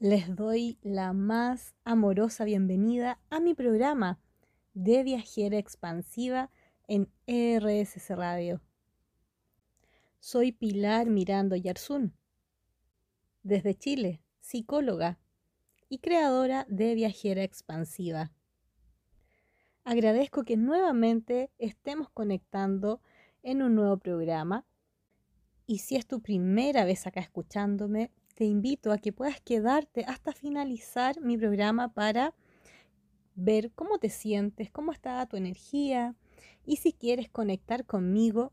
Les 0.00 0.32
doy 0.36 0.78
la 0.82 1.12
más 1.12 1.74
amorosa 1.82 2.44
bienvenida 2.44 3.18
a 3.30 3.40
mi 3.40 3.54
programa 3.54 4.20
de 4.72 5.02
viajera 5.02 5.58
expansiva 5.58 6.52
en 6.86 7.10
RSS 7.26 8.10
Radio. 8.10 8.62
Soy 10.20 10.52
Pilar 10.52 11.10
Mirando 11.10 11.56
Yarzún, 11.56 12.14
desde 13.42 13.74
Chile, 13.74 14.22
psicóloga 14.38 15.18
y 15.88 15.98
creadora 15.98 16.64
de 16.68 16.94
Viajera 16.94 17.42
Expansiva. 17.42 18.30
Agradezco 19.82 20.44
que 20.44 20.56
nuevamente 20.56 21.50
estemos 21.58 22.08
conectando 22.08 23.00
en 23.42 23.62
un 23.62 23.74
nuevo 23.74 23.96
programa 23.96 24.64
y 25.66 25.78
si 25.78 25.96
es 25.96 26.06
tu 26.06 26.22
primera 26.22 26.84
vez 26.84 27.04
acá 27.08 27.18
escuchándome, 27.18 28.12
te 28.38 28.44
invito 28.44 28.92
a 28.92 28.98
que 28.98 29.12
puedas 29.12 29.40
quedarte 29.40 30.04
hasta 30.04 30.32
finalizar 30.32 31.20
mi 31.20 31.36
programa 31.36 31.92
para 31.92 32.36
ver 33.34 33.72
cómo 33.72 33.98
te 33.98 34.10
sientes, 34.10 34.70
cómo 34.70 34.92
está 34.92 35.26
tu 35.26 35.36
energía 35.36 36.14
y 36.64 36.76
si 36.76 36.92
quieres 36.92 37.28
conectar 37.28 37.84
conmigo 37.84 38.52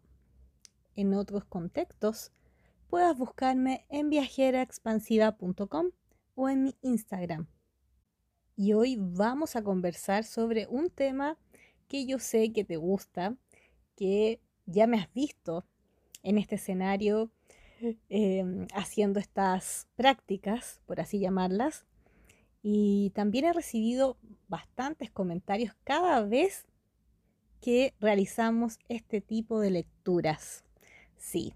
en 0.96 1.14
otros 1.14 1.46
contextos, 1.46 2.32
puedas 2.88 3.16
buscarme 3.16 3.86
en 3.90 4.10
viajeraexpansiva.com 4.10 5.92
o 6.34 6.50
en 6.50 6.64
mi 6.64 6.76
Instagram. 6.82 7.46
Y 8.56 8.74
hoy 8.74 8.98
vamos 9.00 9.56
a 9.56 9.62
conversar 9.62 10.24
sobre 10.24 10.66
un 10.66 10.90
tema 10.90 11.38
que 11.88 12.08
yo 12.08 12.18
sé 12.18 12.52
que 12.52 12.64
te 12.64 12.78
gusta, 12.78 13.38
que 13.96 14.42
ya 14.66 14.88
me 14.88 14.98
has 14.98 15.14
visto 15.14 15.64
en 16.24 16.40
este 16.40 16.56
escenario 16.56 17.30
Em, 18.10 18.68
haciendo 18.74 19.20
estas 19.20 19.88
prácticas, 19.96 20.82
por 20.86 21.02
así 21.02 21.20
llamarlas. 21.20 21.86
Y 22.64 23.12
también 23.14 23.46
he 23.46 23.54
recibido 23.54 24.18
bastantes 24.48 25.12
comentarios 25.12 25.76
cada 25.84 26.24
vez 26.24 26.66
que 27.62 27.94
realizamos 28.00 28.80
este 28.88 29.22
tipo 29.22 29.60
de 29.60 29.72
lecturas. 29.72 30.64
Sí, 31.18 31.54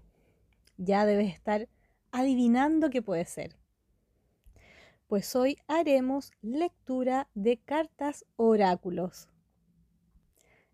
ya 0.76 1.06
debes 1.06 1.32
estar 1.32 1.68
adivinando 2.12 2.90
qué 2.90 3.02
puede 3.02 3.24
ser. 3.24 3.56
Pues 5.06 5.34
hoy 5.34 5.56
haremos 5.66 6.32
lectura 6.42 7.28
de 7.34 7.58
cartas 7.58 8.24
oráculos. 8.36 9.28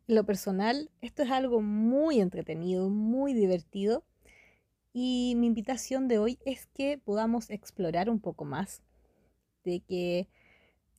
En 0.08 0.14
lo 0.14 0.24
personal, 0.24 0.90
esto 1.00 1.22
es 1.22 1.30
algo 1.30 1.62
muy 1.62 2.20
entretenido, 2.20 2.90
muy 2.90 3.32
divertido 3.32 4.04
y 4.98 5.34
mi 5.36 5.48
invitación 5.48 6.08
de 6.08 6.18
hoy 6.18 6.38
es 6.46 6.68
que 6.68 6.96
podamos 6.96 7.50
explorar 7.50 8.08
un 8.08 8.18
poco 8.18 8.46
más 8.46 8.82
de 9.62 9.80
que 9.80 10.26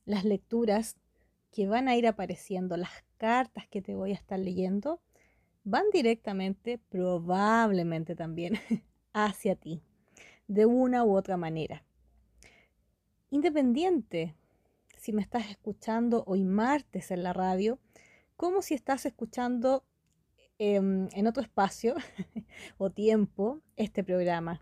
las 0.04 0.24
lecturas 0.24 0.96
que 1.50 1.66
van 1.66 1.88
a 1.88 1.96
ir 1.96 2.06
apareciendo, 2.06 2.76
las 2.76 3.02
cartas 3.16 3.66
que 3.66 3.82
te 3.82 3.96
voy 3.96 4.12
a 4.12 4.14
estar 4.14 4.38
leyendo, 4.38 5.00
van 5.64 5.82
directamente, 5.92 6.78
probablemente 6.78 8.14
también, 8.14 8.52
hacia 9.12 9.56
ti, 9.56 9.82
de 10.46 10.64
una 10.64 11.04
u 11.04 11.16
otra 11.16 11.36
manera. 11.36 11.82
Independiente 13.30 14.36
si 14.96 15.12
me 15.12 15.22
estás 15.22 15.50
escuchando 15.50 16.22
hoy 16.28 16.44
martes 16.44 17.10
en 17.10 17.24
la 17.24 17.32
radio, 17.32 17.80
como 18.36 18.62
si 18.62 18.74
estás 18.74 19.06
escuchando 19.06 19.87
Em, 20.60 21.08
en 21.12 21.26
otro 21.28 21.42
espacio 21.42 21.94
o 22.78 22.90
tiempo 22.90 23.62
este 23.76 24.02
programa. 24.02 24.60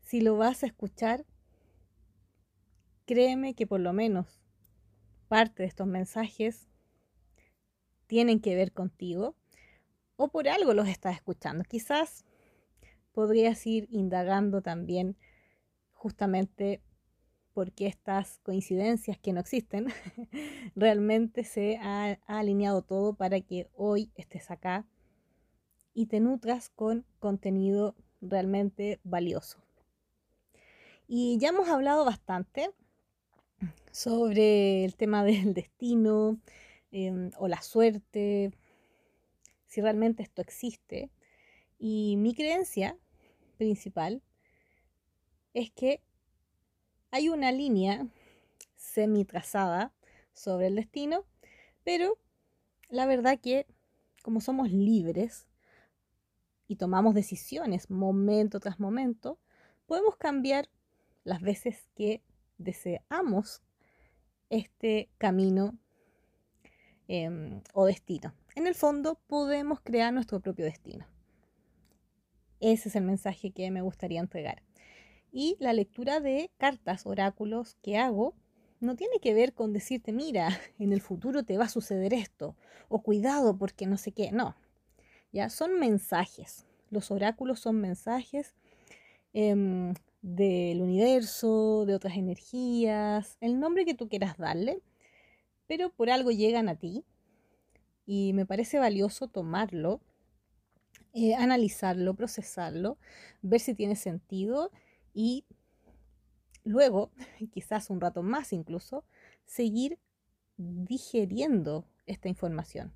Si 0.00 0.20
lo 0.20 0.36
vas 0.36 0.64
a 0.64 0.66
escuchar, 0.66 1.24
créeme 3.06 3.54
que 3.54 3.68
por 3.68 3.78
lo 3.78 3.92
menos 3.92 4.42
parte 5.28 5.62
de 5.62 5.68
estos 5.68 5.86
mensajes 5.86 6.68
tienen 8.08 8.40
que 8.40 8.56
ver 8.56 8.72
contigo 8.72 9.36
o 10.16 10.28
por 10.28 10.48
algo 10.48 10.74
los 10.74 10.88
estás 10.88 11.14
escuchando. 11.14 11.62
Quizás 11.62 12.24
podrías 13.12 13.64
ir 13.64 13.86
indagando 13.90 14.60
también 14.60 15.16
justamente 15.92 16.82
porque 17.58 17.88
estas 17.88 18.38
coincidencias 18.44 19.18
que 19.18 19.32
no 19.32 19.40
existen, 19.40 19.88
realmente 20.76 21.42
se 21.42 21.76
ha, 21.82 22.12
alineado 22.28 22.82
todo 22.82 23.14
para 23.14 23.40
que 23.40 23.68
hoy 23.74 24.12
estés 24.14 24.52
acá 24.52 24.86
y 25.92 26.06
te 26.06 26.20
nutras 26.20 26.68
con 26.68 27.04
contenido 27.18 27.96
realmente 28.20 29.00
valioso. 29.02 29.58
Y 31.08 31.36
ya 31.38 31.48
hemos 31.48 31.68
hablado 31.68 32.04
bastante 32.04 32.70
sobre 33.90 34.84
el 34.84 34.94
tema 34.94 35.24
del 35.24 35.52
destino 35.52 36.38
em, 36.92 37.32
o 37.38 37.48
la 37.48 37.60
suerte, 37.60 38.52
si 39.66 39.80
realmente 39.80 40.22
esto 40.22 40.42
existe. 40.42 41.10
Y 41.76 42.14
mi 42.18 42.36
creencia 42.36 42.96
principal 43.56 44.22
es 45.54 45.72
que 45.72 46.02
hay 47.10 47.28
una 47.28 47.52
línea 47.52 48.06
semi 48.76 49.24
trazada 49.24 49.92
sobre 50.32 50.68
el 50.68 50.76
destino, 50.76 51.24
pero 51.84 52.18
la 52.88 53.06
verdad 53.06 53.38
que 53.40 53.66
como 54.22 54.40
somos 54.40 54.70
libres 54.70 55.46
y 56.66 56.76
tomamos 56.76 57.14
decisiones 57.14 57.90
momento 57.90 58.60
tras 58.60 58.78
momento, 58.78 59.38
podemos 59.86 60.16
cambiar 60.16 60.68
las 61.24 61.40
veces 61.40 61.88
que 61.94 62.22
deseamos 62.58 63.62
este 64.50 65.08
camino 65.18 65.78
em, 67.06 67.62
o 67.72 67.86
destino. 67.86 68.34
En 68.54 68.66
el 68.66 68.74
fondo 68.74 69.18
podemos 69.26 69.80
crear 69.80 70.12
nuestro 70.12 70.40
propio 70.40 70.64
destino. 70.64 71.06
Ese 72.60 72.88
es 72.88 72.96
el 72.96 73.04
mensaje 73.04 73.52
que 73.52 73.70
me 73.70 73.82
gustaría 73.82 74.20
entregar. 74.20 74.62
Y 75.32 75.56
la 75.60 75.72
lectura 75.72 76.20
de 76.20 76.50
cartas, 76.58 77.06
oráculos 77.06 77.76
que 77.82 77.98
hago, 77.98 78.34
no 78.80 78.96
tiene 78.96 79.18
que 79.20 79.34
ver 79.34 79.52
con 79.52 79.72
decirte, 79.72 80.12
mira, 80.12 80.48
en 80.78 80.92
el 80.92 81.00
futuro 81.00 81.42
te 81.44 81.58
va 81.58 81.64
a 81.64 81.68
suceder 81.68 82.14
esto, 82.14 82.56
o 82.88 83.02
cuidado 83.02 83.56
porque 83.56 83.86
no 83.86 83.96
sé 83.96 84.12
qué, 84.12 84.30
no. 84.32 84.56
Ya 85.32 85.50
son 85.50 85.78
mensajes. 85.78 86.66
Los 86.90 87.10
oráculos 87.10 87.60
son 87.60 87.80
mensajes 87.80 88.54
em, 89.34 89.92
del 90.22 90.80
universo, 90.80 91.84
de 91.86 91.94
otras 91.94 92.16
energías, 92.16 93.36
el 93.40 93.60
nombre 93.60 93.84
que 93.84 93.94
tú 93.94 94.08
quieras 94.08 94.38
darle, 94.38 94.80
pero 95.66 95.90
por 95.90 96.08
algo 96.08 96.30
llegan 96.30 96.68
a 96.68 96.76
ti 96.76 97.04
y 98.06 98.32
me 98.32 98.46
parece 98.46 98.78
valioso 98.78 99.28
tomarlo, 99.28 100.00
eh, 101.12 101.34
analizarlo, 101.34 102.14
procesarlo, 102.14 102.96
ver 103.42 103.60
si 103.60 103.74
tiene 103.74 103.96
sentido 103.96 104.70
y 105.18 105.44
luego, 106.62 107.10
quizás 107.52 107.90
un 107.90 108.00
rato 108.00 108.22
más 108.22 108.52
incluso, 108.52 109.04
seguir 109.46 109.98
digeriendo 110.56 111.84
esta 112.06 112.28
información 112.28 112.92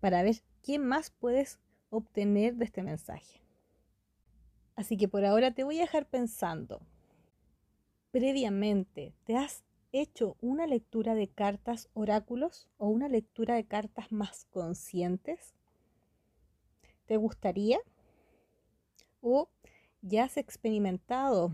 para 0.00 0.24
ver 0.24 0.42
qué 0.64 0.80
más 0.80 1.10
puedes 1.10 1.60
obtener 1.90 2.56
de 2.56 2.64
este 2.64 2.82
mensaje. 2.82 3.40
Así 4.74 4.96
que 4.96 5.06
por 5.06 5.24
ahora 5.24 5.52
te 5.52 5.62
voy 5.62 5.78
a 5.78 5.82
dejar 5.82 6.08
pensando. 6.08 6.80
Previamente, 8.10 9.14
¿te 9.24 9.36
has 9.36 9.62
hecho 9.92 10.36
una 10.40 10.66
lectura 10.66 11.14
de 11.14 11.28
cartas 11.28 11.90
oráculos 11.94 12.66
o 12.76 12.88
una 12.88 13.08
lectura 13.08 13.54
de 13.54 13.64
cartas 13.64 14.10
más 14.10 14.46
conscientes? 14.46 15.54
¿Te 17.06 17.16
gustaría? 17.16 17.78
¿O 19.20 19.48
¿Ya 20.02 20.24
has 20.24 20.36
experimentado 20.36 21.52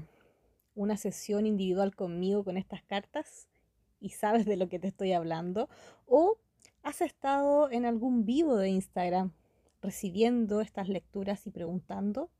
una 0.74 0.96
sesión 0.96 1.46
individual 1.46 1.94
conmigo 1.94 2.44
con 2.44 2.56
estas 2.56 2.82
cartas 2.82 3.48
y 4.00 4.10
sabes 4.10 4.46
de 4.46 4.56
lo 4.56 4.68
que 4.68 4.78
te 4.78 4.88
estoy 4.88 5.12
hablando? 5.12 5.68
¿O 6.06 6.38
has 6.82 7.00
estado 7.00 7.70
en 7.70 7.86
algún 7.86 8.24
vivo 8.24 8.56
de 8.56 8.68
Instagram 8.68 9.32
recibiendo 9.80 10.60
estas 10.60 10.88
lecturas 10.88 11.46
y 11.46 11.50
preguntando? 11.50 12.30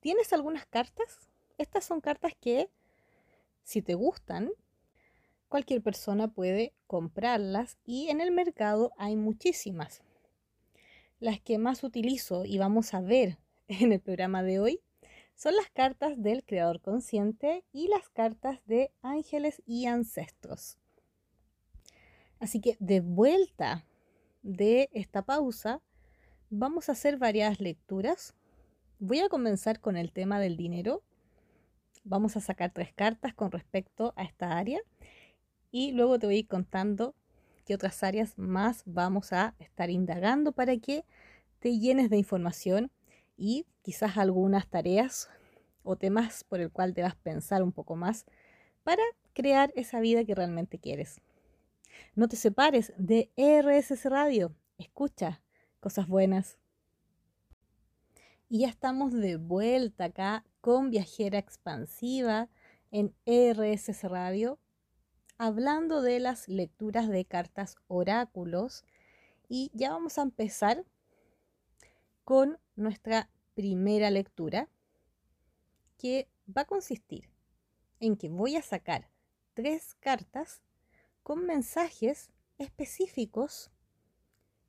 ¿Tienes 0.00 0.32
algunas 0.32 0.66
cartas? 0.66 1.28
Estas 1.58 1.84
son 1.84 2.00
cartas 2.00 2.32
que, 2.40 2.70
si 3.64 3.82
te 3.82 3.94
gustan, 3.94 4.50
cualquier 5.48 5.82
persona 5.82 6.28
puede 6.28 6.74
comprarlas 6.86 7.76
y 7.84 8.08
en 8.08 8.20
el 8.20 8.30
mercado 8.30 8.92
hay 8.96 9.16
muchísimas. 9.16 10.02
Las 11.20 11.40
que 11.40 11.58
más 11.58 11.84
utilizo 11.84 12.44
y 12.44 12.58
vamos 12.58 12.94
a 12.94 13.00
ver 13.00 13.38
en 13.80 13.92
el 13.92 14.00
programa 14.00 14.42
de 14.42 14.60
hoy 14.60 14.80
son 15.34 15.56
las 15.56 15.70
cartas 15.70 16.22
del 16.22 16.44
Creador 16.44 16.80
Consciente 16.80 17.64
y 17.72 17.88
las 17.88 18.08
cartas 18.08 18.60
de 18.66 18.92
ángeles 19.02 19.62
y 19.66 19.86
ancestros. 19.86 20.78
Así 22.38 22.60
que 22.60 22.76
de 22.80 23.00
vuelta 23.00 23.86
de 24.42 24.90
esta 24.92 25.22
pausa, 25.22 25.80
vamos 26.50 26.88
a 26.88 26.92
hacer 26.92 27.16
varias 27.16 27.60
lecturas. 27.60 28.34
Voy 28.98 29.20
a 29.20 29.28
comenzar 29.28 29.80
con 29.80 29.96
el 29.96 30.12
tema 30.12 30.40
del 30.40 30.56
dinero 30.56 31.02
vamos 32.04 32.36
a 32.36 32.40
sacar 32.40 32.72
tres 32.72 32.92
cartas 32.92 33.34
con 33.34 33.50
respecto 33.50 34.12
a 34.16 34.24
esta 34.24 34.58
área 34.58 34.80
y 35.70 35.92
luego 35.92 36.18
te 36.18 36.26
voy 36.26 36.36
a 36.36 36.38
ir 36.40 36.48
contando 36.48 37.14
qué 37.64 37.74
otras 37.74 38.02
áreas 38.02 38.36
más 38.38 38.82
vamos 38.86 39.32
a 39.32 39.54
estar 39.58 39.90
indagando 39.90 40.52
para 40.52 40.76
que 40.78 41.04
te 41.60 41.78
llenes 41.78 42.10
de 42.10 42.18
información 42.18 42.90
y 43.36 43.66
quizás 43.82 44.16
algunas 44.16 44.68
tareas 44.68 45.28
o 45.82 45.96
temas 45.96 46.44
por 46.44 46.60
el 46.60 46.70
cual 46.70 46.94
debas 46.94 47.16
pensar 47.16 47.62
un 47.62 47.72
poco 47.72 47.96
más 47.96 48.24
para 48.84 49.02
crear 49.32 49.72
esa 49.76 50.00
vida 50.00 50.24
que 50.24 50.34
realmente 50.34 50.78
quieres. 50.78 51.20
No 52.14 52.28
te 52.28 52.36
separes 52.36 52.92
de 52.96 53.30
RSS 53.36 54.04
Radio. 54.06 54.54
Escucha 54.78 55.42
cosas 55.80 56.06
buenas. 56.08 56.58
Y 58.48 58.60
ya 58.60 58.68
estamos 58.68 59.12
de 59.12 59.36
vuelta 59.36 60.04
acá 60.04 60.44
con 60.60 60.90
Viajera 60.90 61.38
Expansiva 61.38 62.48
en 62.90 63.14
RSS 63.24 64.04
Radio, 64.04 64.58
hablando 65.38 66.02
de 66.02 66.20
las 66.20 66.48
lecturas 66.48 67.08
de 67.08 67.24
cartas 67.24 67.76
oráculos. 67.88 68.84
Y 69.48 69.70
ya 69.74 69.90
vamos 69.90 70.18
a 70.18 70.22
empezar 70.22 70.84
con 72.24 72.58
nuestra 72.76 73.30
primera 73.54 74.10
lectura, 74.10 74.68
que 75.98 76.28
va 76.48 76.62
a 76.62 76.66
consistir 76.66 77.28
en 78.00 78.16
que 78.16 78.28
voy 78.28 78.56
a 78.56 78.62
sacar 78.62 79.08
tres 79.54 79.94
cartas 80.00 80.62
con 81.22 81.46
mensajes 81.46 82.30
específicos 82.58 83.70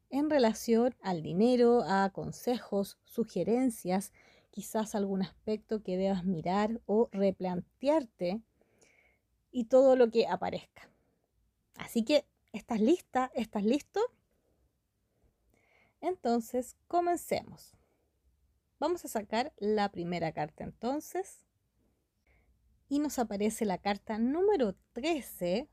en 0.09 0.29
relación 0.29 0.95
al 1.01 1.23
dinero, 1.23 1.83
a 1.87 2.11
consejos, 2.11 2.99
sugerencias, 3.03 4.13
quizás 4.51 4.93
algún 4.93 5.23
aspecto 5.23 5.81
que 5.81 5.97
debas 5.97 6.23
mirar 6.25 6.81
o 6.85 7.09
replantearte 7.11 8.41
y 9.51 9.65
todo 9.65 9.95
lo 9.95 10.11
que 10.11 10.27
aparezca. 10.27 10.87
Así 11.75 12.05
que, 12.05 12.25
¿estás 12.51 12.79
lista? 12.79 13.31
¿Estás 13.33 13.63
listo? 13.63 13.99
Entonces, 16.03 16.75
comencemos. 16.89 17.77
Vamos 18.77 19.05
a 19.05 19.07
sacar 19.07 19.53
la 19.57 19.89
primera 19.89 20.33
carta 20.33 20.65
entonces. 20.65 21.45
Y 22.89 22.99
nos 22.99 23.19
aparece 23.19 23.63
la 23.63 23.77
carta 23.77 24.19
número 24.19 24.75
13, 24.91 25.69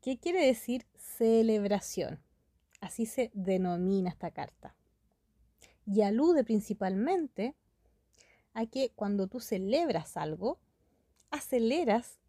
que 0.00 0.18
quiere 0.18 0.46
decir 0.46 0.86
celebración. 0.96 2.22
Así 2.80 3.04
se 3.04 3.30
denomina 3.34 4.08
esta 4.08 4.30
carta. 4.30 4.74
Y 5.84 6.00
alude 6.00 6.42
principalmente 6.42 7.54
a 8.54 8.64
que 8.64 8.90
cuando 8.94 9.26
tú 9.26 9.40
celebras 9.40 10.16
algo, 10.16 10.58
aceleras 11.30 12.20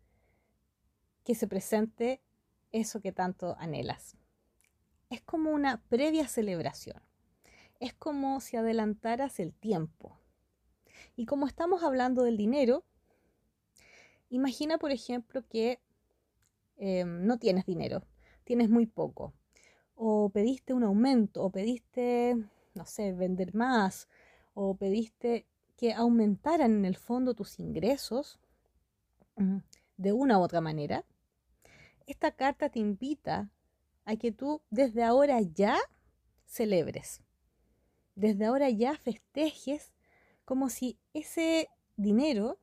que 1.24 1.36
se 1.36 1.48
presente 1.48 2.22
eso 2.74 3.00
que 3.00 3.13
tanto 3.13 3.56
anhelas. 3.60 4.18
Es 5.13 5.21
como 5.21 5.51
una 5.51 5.80
previa 5.89 6.27
celebración. 6.27 7.00
Es 7.80 7.94
como 7.94 8.39
si 8.39 8.57
adelantaras 8.57 9.39
el 9.39 9.54
tiempo. 9.54 10.18
Y 11.15 11.27
como 11.27 11.45
estamos 11.45 11.83
hablando 11.83 12.24
del 12.24 12.36
dinero, 12.36 12.83
imagina, 14.31 14.80
por 14.80 14.89
ejemplo, 14.89 15.44
que 15.48 15.80
em, 16.77 17.27
no 17.27 17.38
tienes 17.38 17.68
dinero, 17.68 18.01
tienes 18.44 18.71
muy 18.71 18.88
poco 18.88 19.36
o 19.94 20.31
pediste 20.31 20.74
un 20.74 20.83
aumento, 20.83 21.44
o 21.44 21.51
pediste, 21.51 22.36
no 22.74 22.86
sé, 22.88 23.13
vender 23.13 23.54
más, 23.54 24.07
o 24.56 24.74
pediste 24.74 25.45
que 25.77 25.94
aumentaran 25.94 26.71
en 26.71 26.86
el 26.86 26.98
fondo 26.98 27.36
tus 27.36 27.59
ingresos 27.59 28.39
mm, 29.36 29.57
de 29.98 30.12
una 30.12 30.39
u 30.39 30.42
otra 30.42 30.59
manera, 30.59 31.06
esta 32.07 32.31
carta 32.31 32.69
te 32.69 32.80
invita 32.80 33.51
a 34.06 34.16
que 34.16 34.32
tú 34.32 34.62
desde 34.70 35.04
ahora 35.04 35.42
ya 35.42 35.78
celebres, 36.46 37.22
desde 38.16 38.46
ahora 38.46 38.70
ya 38.70 38.98
festejes 38.98 39.94
como 40.46 40.70
si 40.70 40.98
ese 41.14 41.70
dinero 41.96 42.60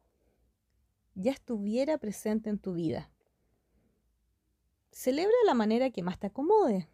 ya 1.15 1.33
estuviera 1.33 1.99
presente 1.99 2.51
en 2.51 2.59
tu 2.59 2.75
vida. 2.75 3.11
Celebra 4.91 5.35
la 5.47 5.55
manera 5.55 5.91
que 5.91 6.03
más 6.03 6.19
te 6.19 6.27
acomode. 6.27 6.89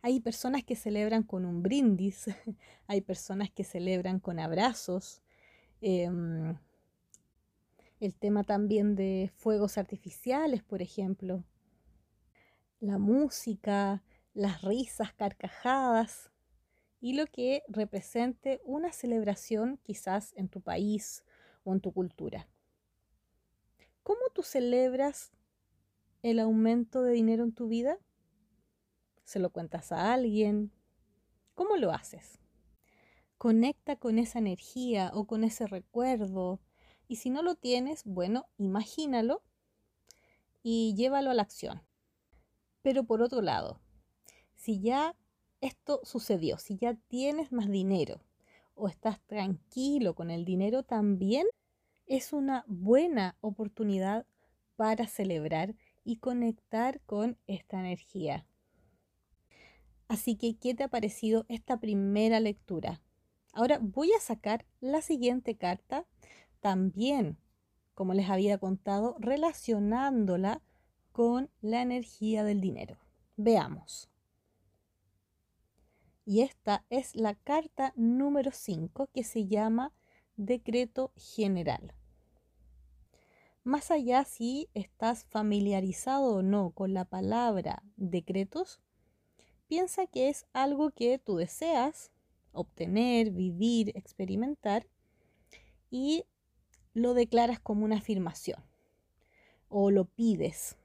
Hay 0.00 0.20
personas 0.20 0.64
que 0.64 0.74
celebran 0.74 1.22
con 1.22 1.44
un 1.44 1.62
brindis, 1.62 2.26
hay 2.86 3.00
personas 3.00 3.50
que 3.50 3.64
celebran 3.64 4.18
con 4.18 4.38
abrazos. 4.38 5.22
Em, 5.80 6.56
el 8.00 8.14
tema 8.16 8.42
también 8.42 8.96
de 8.96 9.30
fuegos 9.36 9.78
artificiales, 9.78 10.62
por 10.62 10.82
ejemplo. 10.82 11.44
La 12.82 12.98
música, 12.98 14.02
las 14.34 14.62
risas, 14.62 15.14
carcajadas 15.14 16.32
y 17.00 17.12
lo 17.12 17.28
que 17.28 17.62
represente 17.68 18.60
una 18.64 18.92
celebración 18.92 19.78
quizás 19.84 20.32
en 20.36 20.48
tu 20.48 20.60
país 20.60 21.22
o 21.62 21.74
en 21.74 21.80
tu 21.80 21.92
cultura. 21.92 22.48
¿Cómo 24.02 24.22
tú 24.34 24.42
celebras 24.42 25.30
el 26.24 26.40
aumento 26.40 27.04
de 27.04 27.12
dinero 27.12 27.44
en 27.44 27.52
tu 27.52 27.68
vida? 27.68 28.00
¿Se 29.22 29.38
lo 29.38 29.50
cuentas 29.50 29.92
a 29.92 30.12
alguien? 30.12 30.72
¿Cómo 31.54 31.76
lo 31.76 31.92
haces? 31.92 32.40
Conecta 33.38 33.94
con 33.94 34.18
esa 34.18 34.40
energía 34.40 35.12
o 35.14 35.28
con 35.28 35.44
ese 35.44 35.68
recuerdo. 35.68 36.58
Y 37.06 37.14
si 37.14 37.30
no 37.30 37.44
lo 37.44 37.54
tienes, 37.54 38.02
bueno, 38.04 38.48
imagínalo 38.58 39.44
y 40.64 40.96
llévalo 40.96 41.30
a 41.30 41.34
la 41.34 41.42
acción. 41.42 41.80
Pero 42.82 43.04
por 43.04 43.22
otro 43.22 43.40
lado, 43.40 43.80
si 44.54 44.80
ya 44.80 45.16
esto 45.60 46.00
sucedió, 46.04 46.58
si 46.58 46.76
ya 46.76 46.94
tienes 47.08 47.52
más 47.52 47.70
dinero 47.70 48.20
o 48.74 48.88
estás 48.88 49.20
tranquilo 49.26 50.14
con 50.14 50.30
el 50.30 50.44
dinero, 50.44 50.82
también 50.82 51.46
es 52.06 52.32
una 52.32 52.64
buena 52.66 53.36
oportunidad 53.40 54.26
para 54.76 55.06
celebrar 55.06 55.76
y 56.04 56.16
conectar 56.16 57.00
con 57.02 57.38
esta 57.46 57.78
energía. 57.78 58.44
Así 60.08 60.36
que, 60.36 60.58
¿qué 60.58 60.74
te 60.74 60.82
ha 60.82 60.88
parecido 60.88 61.46
esta 61.48 61.78
primera 61.78 62.40
lectura? 62.40 63.00
Ahora 63.52 63.78
voy 63.80 64.10
a 64.12 64.20
sacar 64.20 64.66
la 64.80 65.00
siguiente 65.00 65.56
carta, 65.56 66.06
también, 66.60 67.38
como 67.94 68.14
les 68.14 68.28
había 68.28 68.58
contado, 68.58 69.16
relacionándola 69.20 70.60
con 71.12 71.50
la 71.60 71.82
energía 71.82 72.44
del 72.44 72.60
dinero. 72.60 72.96
Veamos. 73.36 74.08
Y 76.24 76.40
esta 76.40 76.84
es 76.88 77.14
la 77.14 77.34
carta 77.34 77.92
número 77.96 78.50
5 78.52 79.08
que 79.12 79.24
se 79.24 79.46
llama 79.46 79.92
Decreto 80.36 81.12
General. 81.16 81.94
Más 83.64 83.90
allá 83.90 84.24
si 84.24 84.68
estás 84.74 85.24
familiarizado 85.24 86.34
o 86.34 86.42
no 86.42 86.70
con 86.70 86.94
la 86.94 87.04
palabra 87.04 87.82
decretos, 87.96 88.80
piensa 89.68 90.06
que 90.06 90.28
es 90.28 90.46
algo 90.52 90.90
que 90.90 91.18
tú 91.18 91.36
deseas 91.36 92.10
obtener, 92.52 93.30
vivir, 93.30 93.90
experimentar 93.96 94.86
y 95.90 96.24
lo 96.94 97.14
declaras 97.14 97.60
como 97.60 97.84
una 97.84 97.98
afirmación 97.98 98.62
o 99.68 99.90
lo 99.90 100.04
pides. 100.04 100.76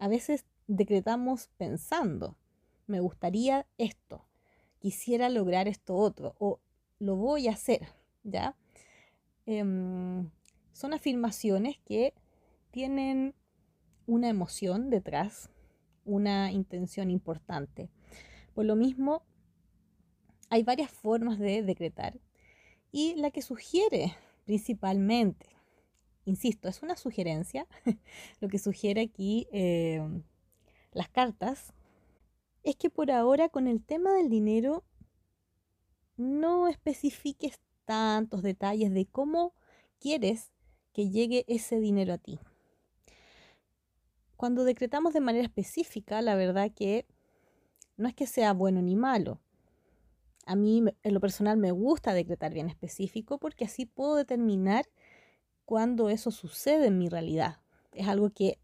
A 0.00 0.08
veces 0.08 0.46
decretamos 0.66 1.50
pensando, 1.58 2.38
me 2.86 3.00
gustaría 3.00 3.66
esto, 3.76 4.26
quisiera 4.78 5.28
lograr 5.28 5.68
esto 5.68 5.94
otro 5.94 6.34
o 6.38 6.58
lo 6.98 7.16
voy 7.16 7.48
a 7.48 7.52
hacer, 7.52 7.86
¿ya? 8.22 8.56
Em, 9.44 10.30
son 10.72 10.94
afirmaciones 10.94 11.78
que 11.84 12.14
tienen 12.70 13.34
una 14.06 14.30
emoción 14.30 14.88
detrás, 14.88 15.50
una 16.06 16.50
intención 16.50 17.10
importante. 17.10 17.90
Por 18.54 18.64
lo 18.64 18.76
mismo, 18.76 19.22
hay 20.48 20.62
varias 20.62 20.90
formas 20.90 21.38
de 21.38 21.62
decretar 21.62 22.18
y 22.90 23.16
la 23.16 23.30
que 23.30 23.42
sugiere 23.42 24.16
principalmente, 24.46 25.46
insisto, 26.24 26.68
es 26.68 26.82
una 26.82 26.96
sugerencia, 26.96 27.66
lo 28.40 28.48
que 28.48 28.58
sugiere 28.58 29.00
aquí 29.02 29.48
eh, 29.52 30.00
las 30.92 31.08
cartas, 31.08 31.72
es 32.62 32.76
que 32.76 32.90
por 32.90 33.10
ahora 33.10 33.48
con 33.48 33.66
el 33.66 33.82
tema 33.82 34.12
del 34.12 34.28
dinero 34.28 34.84
no 36.16 36.68
especifiques 36.68 37.58
tantos 37.84 38.42
detalles 38.42 38.92
de 38.92 39.06
cómo 39.06 39.54
quieres 39.98 40.52
que 40.92 41.08
llegue 41.08 41.44
ese 41.48 41.80
dinero 41.80 42.14
a 42.14 42.18
ti. 42.18 42.38
Cuando 44.36 44.64
decretamos 44.64 45.12
de 45.12 45.20
manera 45.20 45.44
específica, 45.44 46.22
la 46.22 46.34
verdad 46.34 46.70
que 46.74 47.06
no 47.96 48.08
es 48.08 48.14
que 48.14 48.26
sea 48.26 48.52
bueno 48.52 48.80
ni 48.80 48.96
malo. 48.96 49.40
A 50.46 50.56
mí 50.56 50.82
en 51.02 51.14
lo 51.14 51.20
personal 51.20 51.58
me 51.58 51.70
gusta 51.70 52.14
decretar 52.14 52.52
bien 52.52 52.68
específico 52.68 53.38
porque 53.38 53.66
así 53.66 53.86
puedo 53.86 54.16
determinar 54.16 54.86
cuando 55.70 56.10
eso 56.10 56.32
sucede 56.32 56.88
en 56.88 56.98
mi 56.98 57.08
realidad. 57.08 57.60
Es 57.92 58.08
algo 58.08 58.30
que 58.30 58.58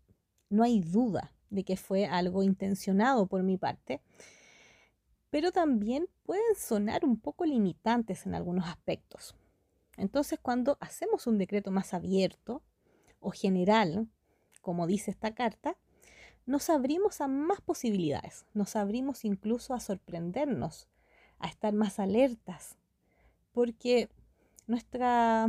no 0.51 0.65
hay 0.65 0.81
duda 0.81 1.33
de 1.51 1.63
que 1.63 1.77
fue 1.77 2.07
algo 2.07 2.43
intencionado 2.43 3.29
por 3.29 3.45
mi 3.45 3.57
parte, 3.57 4.03
pero 5.31 5.53
también 5.53 6.09
pueden 6.25 6.57
sonar 6.57 7.05
un 7.05 7.21
poco 7.21 7.45
limitantes 7.45 8.27
en 8.27 8.35
algunos 8.35 8.67
aspectos. 8.67 9.37
Entonces, 9.97 10.41
cuando 10.43 10.79
hacemos 10.81 11.29
un 11.29 11.39
decreto 11.39 11.71
más 11.71 11.95
abierto 11.95 12.65
o 13.21 13.31
general, 13.31 14.09
como 14.61 14.89
dice 14.89 15.13
esta 15.13 15.33
carta, 15.33 15.77
nos 16.45 16.71
abrimos 16.71 17.21
a 17.21 17.29
más 17.29 17.61
posibilidades, 17.61 18.47
nos 18.53 18.75
abrimos 18.75 19.25
incluso 19.25 19.75
a 19.75 19.79
sorprendernos, 19.79 20.89
a 21.39 21.47
estar 21.47 21.73
más 21.73 22.01
alertas, 22.01 22.77
porque 23.53 24.09
nuestra 24.67 25.49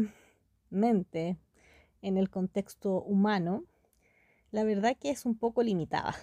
mente 0.70 1.40
en 2.01 2.18
el 2.18 2.30
contexto 2.30 3.01
humano, 3.04 3.63
la 4.51 4.63
verdad 4.63 4.98
que 4.98 5.10
es 5.10 5.25
un 5.25 5.38
poco 5.38 5.63
limitada. 5.63 6.16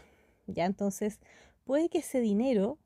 Ya 0.46 0.64
entonces 0.64 1.20
puede 1.64 1.88
que 1.88 1.98
ese 1.98 2.20
dinero 2.20 2.78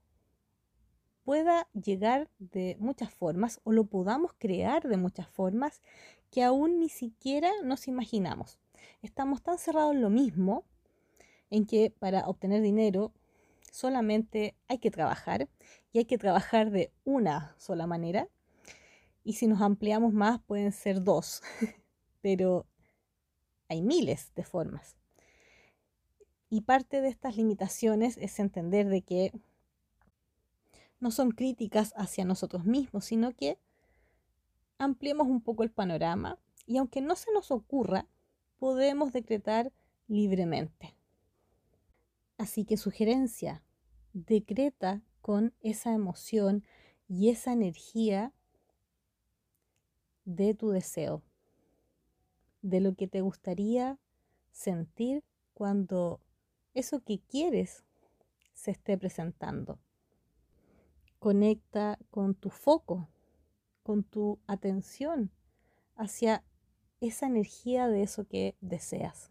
pueda 1.25 1.69
llegar 1.75 2.31
de 2.39 2.77
muchas 2.81 3.13
formas 3.13 3.61
o 3.65 3.73
lo 3.73 3.85
podamos 3.85 4.33
crear 4.39 4.89
de 4.89 4.97
muchas 4.97 5.29
formas 5.29 5.83
que 6.31 6.43
aún 6.43 6.81
ni 6.81 6.89
siquiera 6.89 7.51
nos 7.65 7.89
imaginamos. 7.89 8.59
Estamos 9.03 9.43
tan 9.43 9.59
cerrados 9.59 9.95
en 9.95 10.01
lo 10.01 10.11
mismo 10.11 10.65
en 11.51 11.67
que 11.67 11.93
para 11.99 12.27
obtener 12.29 12.63
dinero 12.63 13.13
solamente 13.71 14.55
hay 14.69 14.79
que 14.79 14.91
trabajar 14.91 15.49
y 15.93 15.99
hay 15.99 16.05
que 16.05 16.19
trabajar 16.19 16.71
de 16.71 16.93
una 17.05 17.55
sola 17.59 17.87
manera. 17.87 18.29
Y 19.25 19.35
si 19.35 19.47
nos 19.47 19.61
ampliamos 19.61 20.15
más 20.15 20.41
pueden 20.41 20.73
ser 20.73 21.03
dos, 21.03 21.43
pero 22.23 22.67
hay 23.69 23.83
miles 23.83 24.33
de 24.35 24.45
formas. 24.45 24.97
Y 26.51 26.63
parte 26.63 27.01
de 27.01 27.09
estas 27.09 27.37
limitaciones 27.37 28.17
es 28.19 28.39
entender 28.39 28.89
de 28.89 29.03
que 29.03 29.33
no 31.01 31.11
son 31.11 31.31
críticas 31.31 31.93
hacia 31.97 32.25
nosotros 32.25 32.65
mismos, 32.65 33.05
sino 33.05 33.33
que 33.33 33.59
ampliemos 34.79 35.27
un 35.29 35.41
poco 35.41 35.63
el 35.63 35.71
panorama 35.71 36.39
y 36.67 36.79
aunque 36.79 37.01
no 37.01 37.17
se 37.17 37.33
nos 37.33 37.51
ocurra, 37.51 38.07
podemos 38.59 39.13
decretar 39.13 39.73
libremente. 40.07 40.95
Así 42.37 42.65
que 42.65 42.77
sugerencia, 42.77 43.63
decreta 44.13 45.03
con 45.21 45.55
esa 45.61 45.93
emoción 45.93 46.65
y 47.09 47.31
esa 47.31 47.53
energía 47.53 48.33
de 50.25 50.55
tu 50.55 50.71
deseo, 50.71 51.23
de 52.69 52.81
lo 52.81 52.95
que 52.95 53.09
te 53.09 53.21
gustaría 53.21 53.99
sentir 54.53 55.25
cuando 55.55 56.21
eso 56.75 57.01
que 57.01 57.21
quieres 57.21 57.85
se 58.53 58.73
esté 58.73 58.99
presentando. 58.99 59.79
Conecta 61.19 61.99
con 62.11 62.35
tu 62.35 62.51
foco, 62.51 63.09
con 63.83 64.05
tu 64.05 64.39
atención 64.47 65.31
hacia 65.97 66.45
esa 67.01 67.27
energía 67.27 67.89
de 67.89 68.03
eso 68.03 68.27
que 68.27 68.57
deseas. 68.61 69.31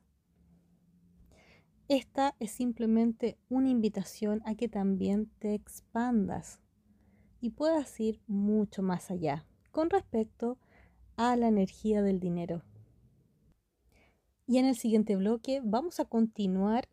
Esta 1.87 2.35
es 2.39 2.51
simplemente 2.51 3.37
una 3.47 3.69
invitación 3.69 4.41
a 4.45 4.55
que 4.55 4.67
también 4.67 5.29
te 5.39 5.53
expandas 5.53 6.59
y 7.39 7.51
puedas 7.51 7.97
ir 7.99 8.19
mucho 8.27 8.81
más 8.81 9.09
allá 9.11 9.45
con 9.71 9.89
respecto 9.89 10.57
a 11.15 11.35
la 11.35 11.47
energía 11.47 12.01
del 12.01 12.19
dinero. 12.19 12.63
Y 14.47 14.59
en 14.59 14.65
el 14.65 14.77
siguiente 14.77 15.17
bloque 15.17 15.61
vamos 15.63 15.99
a 15.99 16.05
continuar 16.05 16.87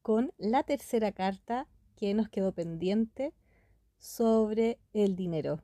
con 0.00 0.32
la 0.38 0.62
tercera 0.62 1.10
carta 1.12 1.66
que 1.96 2.14
nos 2.14 2.28
quedó 2.28 2.52
pendiente 2.52 3.34
sobre 3.98 4.78
el 4.92 5.16
dinero. 5.16 5.60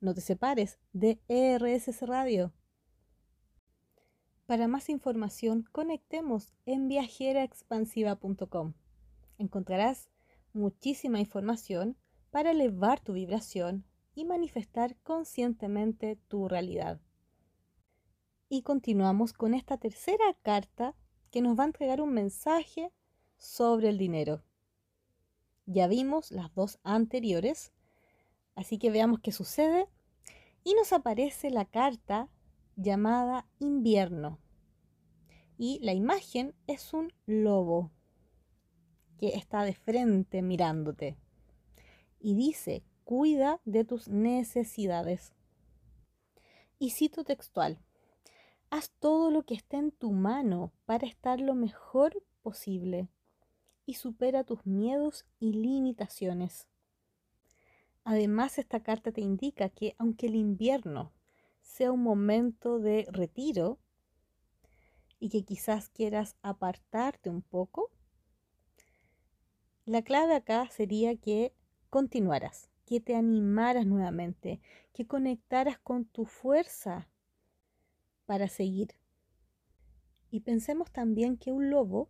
No 0.00 0.14
te 0.14 0.20
separes 0.20 0.78
de 0.92 1.20
ERSS 1.28 2.02
Radio. 2.02 2.52
Para 4.46 4.68
más 4.68 4.88
información, 4.88 5.64
conectemos 5.72 6.52
en 6.64 6.88
viajeraexpansiva.com. 6.88 8.74
Encontrarás 9.38 10.10
muchísima 10.52 11.18
información 11.18 11.96
para 12.30 12.52
elevar 12.52 13.00
tu 13.00 13.12
vibración 13.14 13.84
y 14.14 14.24
manifestar 14.24 14.96
conscientemente 15.02 16.16
tu 16.28 16.48
realidad. 16.48 17.00
Y 18.54 18.60
continuamos 18.60 19.32
con 19.32 19.54
esta 19.54 19.78
tercera 19.78 20.36
carta 20.42 20.94
que 21.30 21.40
nos 21.40 21.58
va 21.58 21.62
a 21.62 21.68
entregar 21.68 22.02
un 22.02 22.12
mensaje 22.12 22.92
sobre 23.38 23.88
el 23.88 23.96
dinero. 23.96 24.42
Ya 25.64 25.88
vimos 25.88 26.30
las 26.30 26.52
dos 26.54 26.78
anteriores, 26.82 27.72
así 28.54 28.76
que 28.76 28.90
veamos 28.90 29.20
qué 29.20 29.32
sucede. 29.32 29.88
Y 30.64 30.74
nos 30.74 30.92
aparece 30.92 31.48
la 31.48 31.64
carta 31.64 32.28
llamada 32.76 33.48
invierno. 33.58 34.38
Y 35.56 35.78
la 35.82 35.94
imagen 35.94 36.54
es 36.66 36.92
un 36.92 37.10
lobo 37.24 37.90
que 39.16 39.28
está 39.28 39.64
de 39.64 39.72
frente 39.72 40.42
mirándote. 40.42 41.16
Y 42.20 42.34
dice, 42.34 42.84
cuida 43.04 43.62
de 43.64 43.86
tus 43.86 44.08
necesidades. 44.08 45.32
Y 46.78 46.90
cito 46.90 47.24
textual, 47.24 47.78
haz 48.72 48.90
todo 49.00 49.30
lo 49.30 49.42
que 49.42 49.52
esté 49.52 49.76
en 49.76 49.92
tu 49.92 50.12
mano 50.12 50.72
para 50.86 51.06
estar 51.06 51.38
lo 51.42 51.54
mejor 51.54 52.24
posible 52.40 53.06
y 53.84 53.94
supera 53.94 54.44
tus 54.44 54.64
miedos 54.64 55.26
y 55.38 55.52
limitaciones. 55.52 56.68
Además, 58.02 58.58
esta 58.58 58.82
carta 58.82 59.12
te 59.12 59.20
indica 59.20 59.68
que 59.68 59.94
aunque 59.98 60.26
el 60.28 60.36
invierno 60.36 61.12
sea 61.60 61.92
un 61.92 62.02
momento 62.02 62.78
de 62.78 63.06
retiro 63.12 63.78
y 65.20 65.28
que 65.28 65.44
quizás 65.44 65.90
quieras 65.90 66.36
apartarte 66.40 67.28
un 67.28 67.42
poco, 67.42 67.90
la 69.84 70.00
clave 70.00 70.34
acá 70.34 70.66
sería 70.70 71.14
que 71.14 71.54
continuaras, 71.90 72.70
que 72.86 73.00
te 73.02 73.16
animaras 73.16 73.84
nuevamente, 73.84 74.62
que 74.94 75.06
conectaras 75.06 75.78
con 75.78 76.06
tu 76.06 76.24
fuerza 76.24 77.11
para 78.32 78.48
seguir. 78.48 78.94
Y 80.30 80.40
pensemos 80.40 80.90
también 80.90 81.36
que 81.36 81.52
un 81.52 81.68
lobo 81.68 82.08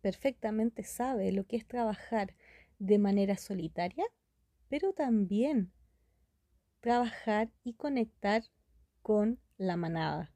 perfectamente 0.00 0.82
sabe 0.82 1.30
lo 1.30 1.46
que 1.46 1.54
es 1.54 1.68
trabajar 1.68 2.34
de 2.80 2.98
manera 2.98 3.36
solitaria, 3.36 4.04
pero 4.68 4.92
también 4.92 5.70
trabajar 6.80 7.52
y 7.62 7.74
conectar 7.74 8.42
con 9.02 9.38
la 9.56 9.76
manada. 9.76 10.32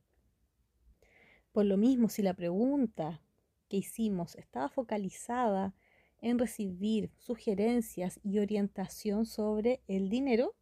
Por 1.51 1.65
lo 1.65 1.77
mismo, 1.77 2.09
si 2.09 2.23
la 2.23 2.35
pregunta 2.35 3.21
que 3.69 3.79
hicimos 3.79 4.37
estaba 4.37 4.69
focalizada 4.69 5.75
en 6.21 6.39
recibir 6.39 7.11
sugerencias 7.19 8.21
y 8.23 8.39
orientación 8.39 9.27
sobre 9.27 9.83
el 9.89 10.09
dinero, 10.09 10.55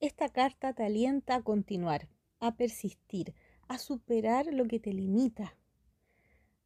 esta 0.00 0.28
carta 0.28 0.72
te 0.72 0.82
alienta 0.82 1.36
a 1.36 1.42
continuar, 1.42 2.08
a 2.40 2.56
persistir, 2.56 3.32
a 3.70 3.78
superar 3.78 4.46
lo 4.52 4.66
que 4.66 4.80
te 4.80 4.92
limita, 4.92 5.56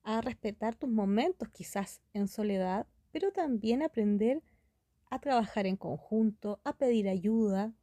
a 0.04 0.22
respetar 0.22 0.74
tus 0.74 0.88
momentos 0.88 1.50
quizás 1.50 2.00
en 2.14 2.28
soledad, 2.28 2.86
pero 3.12 3.30
también 3.30 3.82
aprender 3.82 4.42
a 5.10 5.18
trabajar 5.18 5.66
en 5.66 5.76
conjunto, 5.76 6.62
a 6.64 6.78
pedir 6.78 7.10
ayuda, 7.10 7.74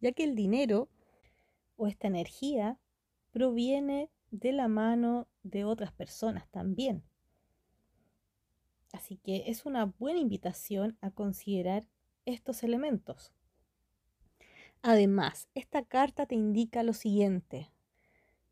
ya 0.00 0.12
que 0.12 0.22
el 0.22 0.36
dinero 0.36 0.88
o 1.74 1.88
esta 1.88 2.06
energía 2.06 2.78
proviene 3.32 4.10
de 4.30 4.52
la 4.52 4.68
mano 4.68 5.26
de 5.42 5.64
otras 5.64 5.90
personas 5.90 6.48
también. 6.52 7.02
Así 8.92 9.16
que 9.16 9.50
es 9.50 9.66
una 9.66 9.86
buena 9.86 10.20
invitación 10.20 10.96
a 11.00 11.10
considerar 11.10 11.88
estos 12.26 12.62
elementos. 12.62 13.32
Además, 14.82 15.48
esta 15.56 15.82
carta 15.84 16.26
te 16.26 16.36
indica 16.36 16.84
lo 16.84 16.92
siguiente, 16.92 17.72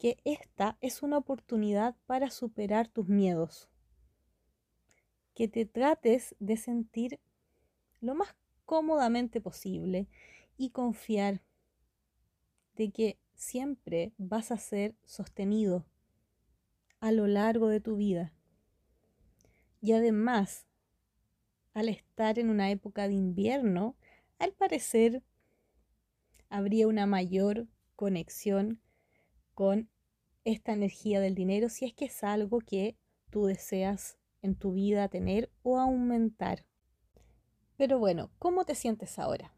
que 0.00 0.16
esta 0.24 0.78
es 0.80 1.02
una 1.02 1.18
oportunidad 1.18 1.94
para 2.06 2.30
superar 2.30 2.88
tus 2.88 3.06
miedos, 3.06 3.68
que 5.34 5.46
te 5.46 5.66
trates 5.66 6.34
de 6.40 6.56
sentir 6.56 7.20
lo 8.00 8.14
más 8.14 8.34
cómodamente 8.64 9.42
posible 9.42 10.08
y 10.56 10.70
confiar 10.70 11.42
de 12.76 12.90
que 12.90 13.18
siempre 13.34 14.14
vas 14.16 14.50
a 14.50 14.56
ser 14.56 14.96
sostenido 15.04 15.84
a 17.00 17.12
lo 17.12 17.26
largo 17.26 17.68
de 17.68 17.80
tu 17.80 17.96
vida. 17.96 18.32
Y 19.82 19.92
además, 19.92 20.66
al 21.74 21.90
estar 21.90 22.38
en 22.38 22.48
una 22.48 22.70
época 22.70 23.06
de 23.06 23.14
invierno, 23.14 23.96
al 24.38 24.52
parecer 24.54 25.22
habría 26.48 26.88
una 26.88 27.04
mayor 27.04 27.66
conexión 27.96 28.80
con 29.60 29.89
esta 30.44 30.72
energía 30.72 31.20
del 31.20 31.34
dinero 31.34 31.68
si 31.68 31.84
es 31.84 31.94
que 31.94 32.06
es 32.06 32.24
algo 32.24 32.60
que 32.60 32.96
tú 33.30 33.46
deseas 33.46 34.18
en 34.42 34.54
tu 34.54 34.72
vida 34.72 35.08
tener 35.08 35.50
o 35.62 35.78
aumentar. 35.78 36.64
Pero 37.76 37.98
bueno, 37.98 38.30
¿cómo 38.38 38.64
te 38.64 38.74
sientes 38.74 39.18
ahora? 39.18 39.54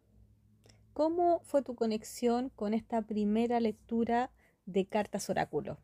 ¿Cómo 0.93 1.41
fue 1.45 1.62
tu 1.62 1.75
conexión 1.75 2.51
con 2.51 2.75
esta 2.75 3.03
primera 3.03 3.61
lectura 3.61 4.31
de 4.67 4.87
cartas 4.87 5.31
oráculo? 5.31 5.79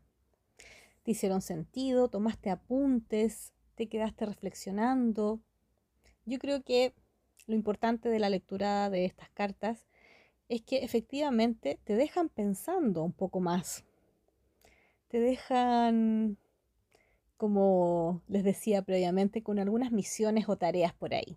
¿Te 1.03 1.11
hicieron 1.11 1.41
sentido? 1.41 2.09
¿Tomaste 2.09 2.49
apuntes? 2.49 3.53
¿Te 3.75 3.87
quedaste 3.87 4.25
reflexionando? 4.25 5.39
Yo 6.25 6.37
creo 6.37 6.63
que 6.63 6.93
lo 7.47 7.55
importante 7.55 8.09
de 8.09 8.19
la 8.19 8.29
lectura 8.29 8.89
de 8.89 9.05
estas 9.05 9.29
cartas 9.31 9.87
es 10.47 10.61
que 10.61 10.83
efectivamente 10.83 11.79
te 11.83 11.95
dejan 11.95 12.29
pensando 12.29 13.03
un 13.03 13.13
poco 13.13 13.39
más. 13.39 13.83
Te 15.09 15.19
dejan, 15.19 16.37
como 17.35 18.21
les 18.27 18.43
decía 18.43 18.83
previamente, 18.83 19.41
con 19.41 19.57
algunas 19.57 19.91
misiones 19.91 20.47
o 20.47 20.55
tareas 20.55 20.93
por 20.93 21.15
ahí, 21.15 21.35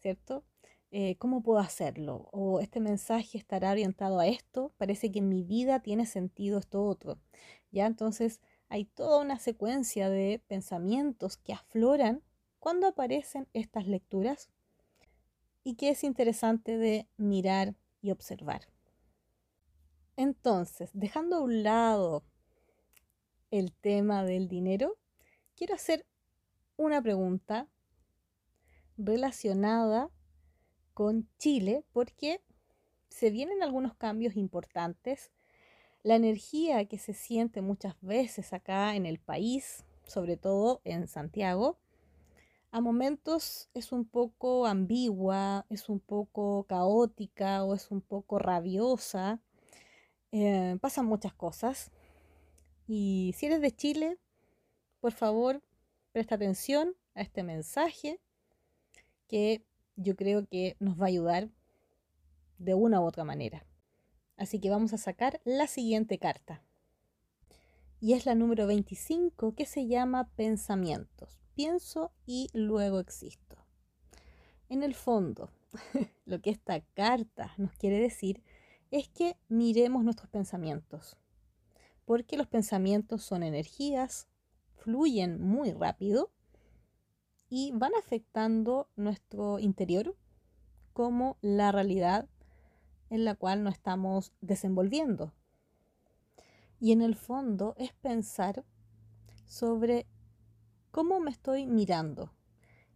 ¿cierto? 0.00 0.44
Eh, 0.90 1.16
¿Cómo 1.16 1.42
puedo 1.42 1.58
hacerlo? 1.58 2.28
O 2.32 2.60
este 2.60 2.80
mensaje 2.80 3.36
estará 3.36 3.70
orientado 3.70 4.18
a 4.18 4.26
esto, 4.26 4.72
parece 4.78 5.12
que 5.12 5.18
en 5.18 5.28
mi 5.28 5.42
vida 5.42 5.80
tiene 5.80 6.06
sentido 6.06 6.58
esto 6.58 6.84
otro. 6.84 7.18
Ya 7.70 7.86
entonces 7.86 8.40
hay 8.70 8.86
toda 8.86 9.20
una 9.20 9.38
secuencia 9.38 10.08
de 10.08 10.42
pensamientos 10.48 11.36
que 11.36 11.52
afloran 11.52 12.22
cuando 12.58 12.86
aparecen 12.86 13.46
estas 13.52 13.86
lecturas 13.86 14.48
y 15.64 15.74
que 15.74 15.90
es 15.90 16.02
interesante 16.02 16.78
de 16.78 17.06
mirar 17.18 17.74
y 18.00 18.10
observar. 18.10 18.62
Entonces, 20.16 20.90
dejando 20.94 21.36
a 21.36 21.40
un 21.40 21.62
lado 21.62 22.24
el 23.52 23.72
tema 23.72 24.24
del 24.24 24.48
dinero, 24.48 24.98
quiero 25.54 25.74
hacer 25.74 26.04
una 26.76 27.00
pregunta 27.00 27.68
relacionada 28.96 30.10
con 30.94 31.28
Chile 31.38 31.84
porque 31.92 32.42
se 33.10 33.30
vienen 33.30 33.62
algunos 33.62 33.94
cambios 33.94 34.36
importantes. 34.36 35.30
La 36.02 36.16
energía 36.16 36.86
que 36.86 36.98
se 36.98 37.12
siente 37.12 37.60
muchas 37.60 37.94
veces 38.00 38.54
acá 38.54 38.96
en 38.96 39.04
el 39.04 39.18
país, 39.20 39.84
sobre 40.06 40.36
todo 40.38 40.80
en 40.84 41.06
Santiago, 41.06 41.78
a 42.70 42.80
momentos 42.80 43.68
es 43.74 43.92
un 43.92 44.06
poco 44.06 44.66
ambigua, 44.66 45.66
es 45.68 45.90
un 45.90 46.00
poco 46.00 46.64
caótica 46.64 47.64
o 47.64 47.74
es 47.74 47.90
un 47.90 48.00
poco 48.00 48.38
rabiosa. 48.38 49.42
Eh, 50.32 50.78
pasan 50.80 51.04
muchas 51.04 51.34
cosas. 51.34 51.92
Y 52.94 53.32
si 53.38 53.46
eres 53.46 53.62
de 53.62 53.70
Chile, 53.70 54.18
por 55.00 55.12
favor, 55.12 55.62
presta 56.12 56.34
atención 56.34 56.94
a 57.14 57.22
este 57.22 57.42
mensaje 57.42 58.20
que 59.28 59.64
yo 59.96 60.14
creo 60.14 60.46
que 60.46 60.76
nos 60.78 61.00
va 61.00 61.04
a 61.06 61.08
ayudar 61.08 61.48
de 62.58 62.74
una 62.74 63.00
u 63.00 63.04
otra 63.04 63.24
manera. 63.24 63.64
Así 64.36 64.60
que 64.60 64.68
vamos 64.68 64.92
a 64.92 64.98
sacar 64.98 65.40
la 65.44 65.68
siguiente 65.68 66.18
carta. 66.18 66.62
Y 67.98 68.12
es 68.12 68.26
la 68.26 68.34
número 68.34 68.66
25 68.66 69.54
que 69.54 69.64
se 69.64 69.86
llama 69.86 70.28
Pensamientos 70.36 71.42
pienso 71.54 72.12
y 72.26 72.48
luego 72.52 73.00
existo. 73.00 73.56
En 74.68 74.82
el 74.82 74.94
fondo, 74.94 75.50
lo 76.26 76.40
que 76.40 76.50
esta 76.50 76.80
carta 76.80 77.52
nos 77.56 77.72
quiere 77.72 77.98
decir 77.98 78.42
es 78.90 79.08
que 79.08 79.36
miremos 79.48 80.04
nuestros 80.04 80.30
pensamientos, 80.30 81.16
porque 82.04 82.36
los 82.36 82.46
pensamientos 82.46 83.22
son 83.22 83.42
energías, 83.42 84.28
fluyen 84.74 85.40
muy 85.40 85.72
rápido 85.72 86.30
y 87.48 87.72
van 87.72 87.92
afectando 87.98 88.88
nuestro 88.96 89.58
interior 89.58 90.16
como 90.92 91.38
la 91.40 91.72
realidad 91.72 92.28
en 93.10 93.24
la 93.24 93.34
cual 93.34 93.62
nos 93.62 93.74
estamos 93.74 94.32
desenvolviendo. 94.40 95.32
Y 96.80 96.92
en 96.92 97.02
el 97.02 97.14
fondo 97.14 97.74
es 97.76 97.92
pensar 97.92 98.64
sobre 99.46 100.06
¿Cómo 100.92 101.20
me 101.20 101.30
estoy 101.30 101.66
mirando? 101.66 102.34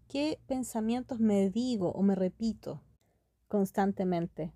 ¿Qué 0.06 0.38
pensamientos 0.46 1.18
me 1.18 1.48
digo 1.48 1.92
o 1.92 2.02
me 2.02 2.14
repito 2.14 2.82
constantemente? 3.48 4.52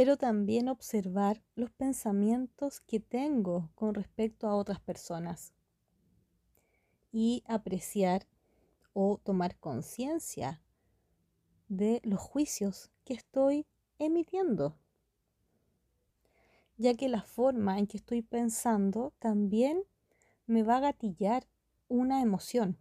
Pero 0.00 0.16
también 0.16 0.70
observar 0.70 1.42
los 1.56 1.70
pensamientos 1.72 2.80
que 2.80 3.00
tengo 3.00 3.68
con 3.74 3.92
respecto 3.94 4.48
a 4.48 4.54
otras 4.54 4.80
personas 4.80 5.52
y 7.12 7.44
apreciar 7.46 8.26
o 8.94 9.20
tomar 9.22 9.56
conciencia 9.56 10.62
de 11.68 12.00
los 12.02 12.18
juicios 12.18 12.90
que 13.04 13.12
estoy 13.12 13.66
emitiendo, 13.98 14.74
ya 16.78 16.94
que 16.94 17.10
la 17.10 17.20
forma 17.20 17.78
en 17.78 17.86
que 17.86 17.98
estoy 17.98 18.22
pensando 18.22 19.12
también 19.18 19.82
me 20.46 20.62
va 20.62 20.78
a 20.78 20.80
gatillar 20.80 21.46
una 21.88 22.22
emoción. 22.22 22.78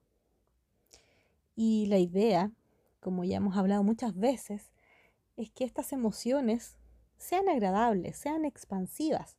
Y 1.54 1.88
la 1.88 1.98
idea, 1.98 2.54
como 3.02 3.26
ya 3.26 3.36
hemos 3.36 3.58
hablado 3.58 3.84
muchas 3.84 4.16
veces, 4.16 4.72
es 5.36 5.52
que 5.52 5.66
estas 5.66 5.92
emociones 5.92 6.79
sean 7.20 7.50
agradables, 7.50 8.18
sean 8.18 8.46
expansivas. 8.46 9.38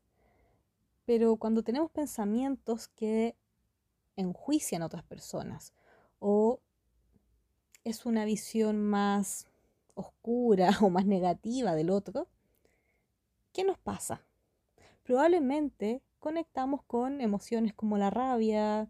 Pero 1.06 1.36
cuando 1.36 1.64
tenemos 1.64 1.90
pensamientos 1.90 2.86
que 2.86 3.34
enjuician 4.14 4.82
a 4.82 4.86
otras 4.86 5.02
personas 5.02 5.72
o 6.20 6.60
es 7.82 8.06
una 8.06 8.24
visión 8.24 8.80
más 8.80 9.46
oscura 9.94 10.70
o 10.82 10.90
más 10.90 11.06
negativa 11.06 11.74
del 11.74 11.90
otro, 11.90 12.28
¿qué 13.52 13.64
nos 13.64 13.78
pasa? 13.78 14.22
Probablemente 15.02 16.02
conectamos 16.20 16.82
con 16.84 17.20
emociones 17.20 17.74
como 17.74 17.96
la 17.96 18.10
rabia, 18.10 18.88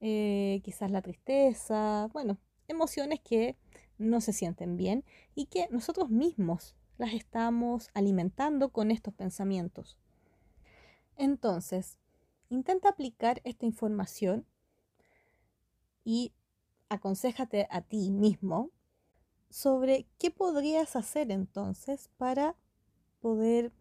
eh, 0.00 0.60
quizás 0.64 0.90
la 0.90 1.02
tristeza, 1.02 2.08
bueno, 2.12 2.38
emociones 2.66 3.20
que 3.20 3.56
no 3.98 4.20
se 4.20 4.32
sienten 4.32 4.76
bien 4.76 5.04
y 5.34 5.46
que 5.46 5.68
nosotros 5.70 6.08
mismos 6.08 6.74
las 6.98 7.12
estamos 7.12 7.88
alimentando 7.94 8.70
con 8.70 8.90
estos 8.90 9.14
pensamientos. 9.14 9.98
Entonces, 11.16 11.98
intenta 12.48 12.90
aplicar 12.90 13.40
esta 13.44 13.66
información 13.66 14.46
y 16.04 16.32
aconsejate 16.88 17.66
a 17.70 17.80
ti 17.82 18.10
mismo 18.10 18.70
sobre 19.50 20.06
qué 20.18 20.30
podrías 20.30 20.96
hacer 20.96 21.30
entonces 21.30 22.10
para 22.16 22.56
poder 23.20 23.72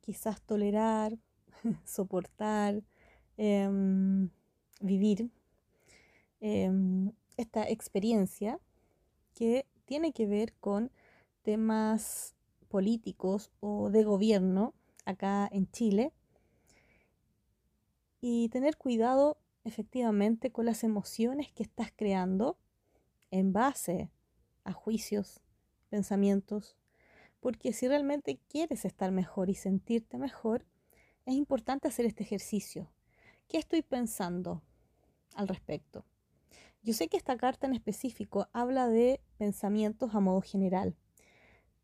quizás 0.00 0.42
tolerar, 0.42 1.18
soportar, 1.84 2.82
em, 3.36 4.30
vivir 4.80 5.30
em, 6.40 7.12
esta 7.36 7.68
experiencia 7.68 8.58
que 9.34 9.66
tiene 9.84 10.12
que 10.12 10.26
ver 10.26 10.52
con 10.54 10.90
temas 11.42 12.34
políticos 12.68 13.50
o 13.60 13.90
de 13.90 14.04
gobierno 14.04 14.74
acá 15.04 15.48
en 15.52 15.70
Chile 15.70 16.12
y 18.20 18.48
tener 18.48 18.76
cuidado 18.76 19.38
efectivamente 19.64 20.50
con 20.50 20.66
las 20.66 20.84
emociones 20.84 21.52
que 21.52 21.62
estás 21.62 21.92
creando 21.94 22.58
en 23.30 23.52
base 23.52 24.10
a 24.64 24.72
juicios, 24.72 25.40
pensamientos, 25.88 26.76
porque 27.40 27.72
si 27.72 27.88
realmente 27.88 28.38
quieres 28.48 28.84
estar 28.84 29.10
mejor 29.10 29.50
y 29.50 29.54
sentirte 29.54 30.18
mejor, 30.18 30.64
es 31.26 31.34
importante 31.34 31.88
hacer 31.88 32.06
este 32.06 32.22
ejercicio. 32.22 32.92
¿Qué 33.48 33.58
estoy 33.58 33.82
pensando? 33.82 34.62
al 35.34 35.48
respecto. 35.48 36.04
Yo 36.82 36.94
sé 36.94 37.08
que 37.08 37.16
esta 37.16 37.36
carta 37.36 37.66
en 37.66 37.74
específico 37.74 38.48
habla 38.52 38.88
de 38.88 39.20
pensamientos 39.38 40.14
a 40.14 40.20
modo 40.20 40.40
general, 40.40 40.96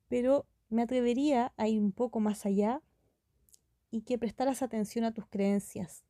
pero 0.08 0.46
me 0.68 0.82
atrevería 0.82 1.52
a 1.56 1.68
ir 1.68 1.80
un 1.80 1.92
poco 1.92 2.20
más 2.20 2.46
allá 2.46 2.82
y 3.90 4.02
que 4.02 4.18
prestaras 4.18 4.62
atención 4.62 5.04
a 5.04 5.12
tus 5.12 5.26
creencias. 5.26 6.04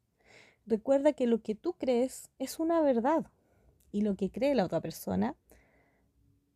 Recuerda 0.66 1.12
que 1.12 1.26
lo 1.26 1.42
que 1.42 1.54
tú 1.54 1.74
crees 1.74 2.30
es 2.38 2.58
una 2.58 2.80
verdad 2.80 3.30
y 3.92 4.02
lo 4.02 4.16
que 4.16 4.30
cree 4.30 4.54
la 4.54 4.64
otra 4.64 4.80
persona 4.80 5.36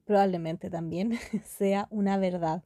probablemente 0.04 0.68
también 0.70 1.12
sea 1.44 1.86
una 1.90 2.18
verdad. 2.18 2.62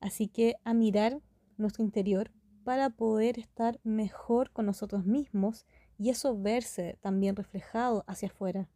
Así 0.00 0.28
que 0.28 0.56
a 0.64 0.74
mirar 0.74 1.20
nuestro 1.56 1.84
interior 1.84 2.30
para 2.64 2.90
poder 2.90 3.38
estar 3.38 3.80
mejor 3.84 4.50
con 4.50 4.66
nosotros 4.66 5.04
mismos 5.04 5.66
y 5.98 6.10
eso 6.10 6.38
verse 6.38 6.98
también 7.00 7.36
reflejado 7.36 8.04
hacia 8.06 8.28
afuera. 8.28 8.68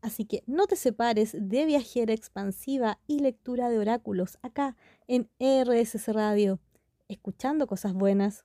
Así 0.00 0.24
que 0.24 0.44
no 0.46 0.66
te 0.66 0.76
separes 0.76 1.36
de 1.38 1.64
viajera 1.64 2.12
expansiva 2.12 3.00
y 3.06 3.18
lectura 3.18 3.68
de 3.68 3.78
oráculos 3.78 4.38
acá 4.42 4.76
en 5.08 5.28
RSS 5.40 6.08
Radio, 6.08 6.60
escuchando 7.08 7.66
cosas 7.66 7.94
buenas. 7.94 8.44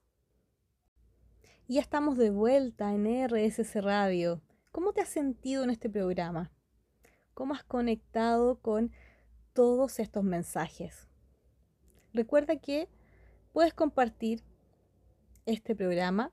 Ya 1.67 1.81
estamos 1.81 2.17
de 2.17 2.31
vuelta 2.31 2.93
en 2.93 3.05
RSS 3.27 3.75
Radio. 3.83 4.41
¿Cómo 4.71 4.93
te 4.93 5.01
has 5.01 5.09
sentido 5.09 5.63
en 5.63 5.69
este 5.69 5.89
programa? 5.89 6.51
¿Cómo 7.33 7.53
has 7.53 7.63
conectado 7.63 8.59
con 8.59 8.91
todos 9.53 9.99
estos 9.99 10.23
mensajes? 10.23 11.07
Recuerda 12.13 12.55
que 12.57 12.89
puedes 13.53 13.73
compartir 13.73 14.43
este 15.45 15.75
programa 15.75 16.31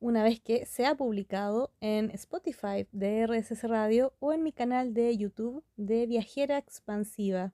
una 0.00 0.22
vez 0.22 0.40
que 0.40 0.64
sea 0.64 0.96
publicado 0.96 1.70
en 1.80 2.10
Spotify 2.10 2.88
de 2.90 3.26
RSS 3.26 3.64
Radio 3.64 4.14
o 4.18 4.32
en 4.32 4.42
mi 4.42 4.50
canal 4.52 4.94
de 4.94 5.14
YouTube 5.16 5.62
de 5.76 6.06
Viajera 6.06 6.56
Expansiva. 6.56 7.52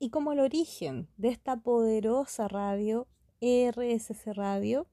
Y 0.00 0.10
como 0.10 0.32
el 0.32 0.40
origen 0.40 1.08
de 1.16 1.28
esta 1.28 1.56
poderosa 1.56 2.48
radio, 2.48 3.06
RSS 3.40 4.34
Radio, 4.34 4.88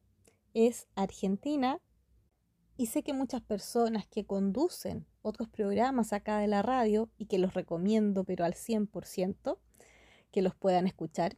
es 0.53 0.87
Argentina, 0.95 1.81
y 2.77 2.87
sé 2.87 3.03
que 3.03 3.13
muchas 3.13 3.41
personas 3.41 4.05
que 4.07 4.25
conducen 4.25 5.05
otros 5.21 5.49
programas 5.49 6.13
acá 6.13 6.39
de 6.39 6.47
la 6.47 6.61
radio 6.61 7.09
y 7.17 7.25
que 7.25 7.39
los 7.39 7.53
recomiendo 7.53 8.23
pero 8.25 8.45
al 8.45 8.53
100% 8.53 9.57
que 10.31 10.41
los 10.41 10.55
puedan 10.55 10.85
escuchar, 10.85 11.37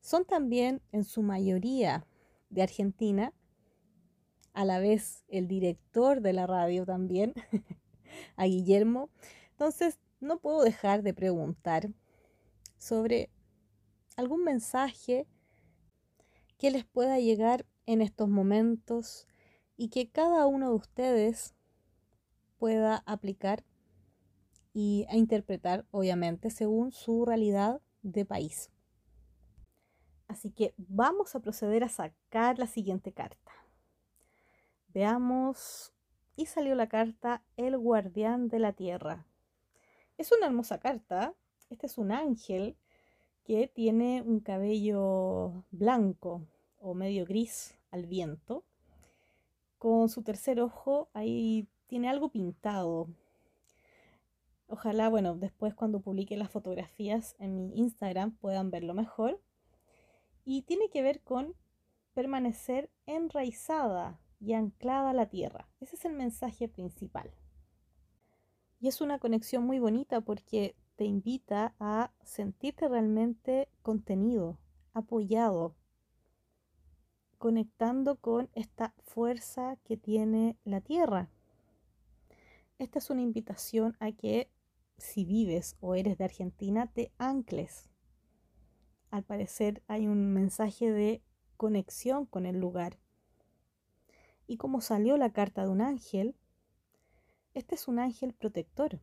son 0.00 0.24
también 0.24 0.82
en 0.92 1.04
su 1.04 1.22
mayoría 1.22 2.06
de 2.50 2.62
Argentina, 2.62 3.32
a 4.52 4.64
la 4.64 4.78
vez 4.78 5.24
el 5.28 5.48
director 5.48 6.20
de 6.20 6.32
la 6.32 6.46
radio 6.46 6.84
también, 6.84 7.34
a 8.36 8.44
Guillermo. 8.44 9.10
Entonces, 9.50 9.98
no 10.20 10.38
puedo 10.38 10.62
dejar 10.62 11.02
de 11.02 11.14
preguntar 11.14 11.90
sobre 12.76 13.30
algún 14.16 14.44
mensaje 14.44 15.26
que 16.58 16.70
les 16.70 16.84
pueda 16.84 17.18
llegar 17.18 17.66
en 17.86 18.02
estos 18.02 18.28
momentos 18.28 19.26
y 19.76 19.88
que 19.88 20.10
cada 20.10 20.46
uno 20.46 20.70
de 20.70 20.76
ustedes 20.76 21.54
pueda 22.58 23.02
aplicar 23.06 23.64
y 24.74 25.06
a 25.08 25.16
interpretar, 25.16 25.86
obviamente, 25.90 26.50
según 26.50 26.92
su 26.92 27.24
realidad 27.24 27.80
de 28.02 28.24
país. 28.24 28.70
Así 30.26 30.50
que 30.50 30.74
vamos 30.76 31.34
a 31.34 31.40
proceder 31.40 31.84
a 31.84 31.88
sacar 31.88 32.58
la 32.58 32.66
siguiente 32.66 33.12
carta. 33.12 33.52
Veamos. 34.88 35.92
Y 36.36 36.46
salió 36.46 36.74
la 36.74 36.88
carta 36.88 37.42
El 37.56 37.76
guardián 37.76 38.48
de 38.48 38.58
la 38.58 38.72
tierra. 38.72 39.26
Es 40.18 40.32
una 40.32 40.46
hermosa 40.46 40.78
carta. 40.78 41.34
Este 41.70 41.86
es 41.86 41.98
un 41.98 42.12
ángel 42.12 42.76
que 43.44 43.66
tiene 43.66 44.22
un 44.22 44.40
cabello 44.40 45.64
blanco 45.70 46.42
o 46.80 46.94
medio 46.94 47.24
gris 47.24 47.76
al 47.90 48.06
viento. 48.06 48.64
Con 49.78 50.08
su 50.08 50.22
tercer 50.22 50.60
ojo 50.60 51.08
ahí 51.12 51.66
tiene 51.86 52.08
algo 52.08 52.30
pintado. 52.30 53.08
Ojalá, 54.68 55.08
bueno, 55.08 55.34
después 55.34 55.74
cuando 55.74 56.00
publique 56.00 56.36
las 56.36 56.50
fotografías 56.50 57.36
en 57.38 57.56
mi 57.56 57.78
Instagram 57.78 58.36
puedan 58.36 58.70
verlo 58.70 58.92
mejor 58.92 59.40
y 60.44 60.62
tiene 60.62 60.90
que 60.90 61.02
ver 61.02 61.20
con 61.22 61.54
permanecer 62.12 62.90
enraizada 63.06 64.18
y 64.40 64.52
anclada 64.52 65.10
a 65.10 65.14
la 65.14 65.26
tierra. 65.26 65.68
Ese 65.80 65.96
es 65.96 66.04
el 66.04 66.12
mensaje 66.12 66.68
principal. 66.68 67.30
Y 68.80 68.88
es 68.88 69.00
una 69.00 69.18
conexión 69.18 69.64
muy 69.64 69.78
bonita 69.78 70.20
porque 70.20 70.76
te 70.96 71.04
invita 71.04 71.74
a 71.80 72.12
sentirte 72.22 72.88
realmente 72.88 73.68
contenido, 73.82 74.58
apoyado, 74.94 75.74
conectando 77.38 78.16
con 78.16 78.50
esta 78.54 78.94
fuerza 79.04 79.76
que 79.84 79.96
tiene 79.96 80.56
la 80.64 80.80
tierra. 80.80 81.30
Esta 82.78 82.98
es 82.98 83.10
una 83.10 83.22
invitación 83.22 83.96
a 84.00 84.12
que 84.12 84.50
si 84.96 85.24
vives 85.24 85.76
o 85.80 85.94
eres 85.94 86.18
de 86.18 86.24
Argentina, 86.24 86.86
te 86.86 87.12
ancles 87.18 87.88
al 89.10 89.24
parecer 89.24 89.82
hay 89.88 90.06
un 90.06 90.32
mensaje 90.32 90.90
de 90.90 91.22
conexión 91.56 92.26
con 92.26 92.46
el 92.46 92.58
lugar. 92.58 92.98
Y 94.48 94.56
como 94.56 94.80
salió 94.80 95.16
la 95.16 95.32
carta 95.32 95.62
de 95.62 95.68
un 95.68 95.80
ángel, 95.80 96.34
este 97.54 97.76
es 97.76 97.86
un 97.86 98.00
ángel 98.00 98.32
protector. 98.32 98.98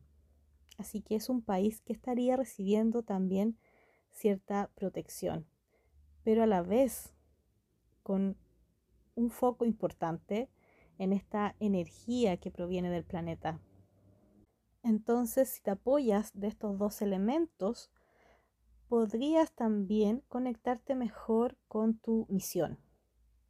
Así 0.76 1.00
que 1.00 1.14
es 1.14 1.30
un 1.30 1.40
país 1.40 1.80
que 1.80 1.94
estaría 1.94 2.36
recibiendo 2.36 3.02
también 3.02 3.56
cierta 4.10 4.70
protección, 4.74 5.46
pero 6.24 6.42
a 6.42 6.46
la 6.46 6.62
vez 6.62 7.14
con 8.02 8.36
un 9.14 9.30
foco 9.30 9.64
importante 9.64 10.50
en 10.98 11.12
esta 11.12 11.54
energía 11.60 12.38
que 12.38 12.50
proviene 12.50 12.90
del 12.90 13.04
planeta. 13.04 13.60
Entonces, 14.82 15.48
si 15.48 15.62
te 15.62 15.70
apoyas 15.70 16.30
de 16.34 16.48
estos 16.48 16.78
dos 16.78 17.02
elementos, 17.02 17.90
podrías 18.88 19.52
también 19.52 20.22
conectarte 20.28 20.94
mejor 20.94 21.56
con 21.68 21.98
tu 21.98 22.26
misión, 22.28 22.78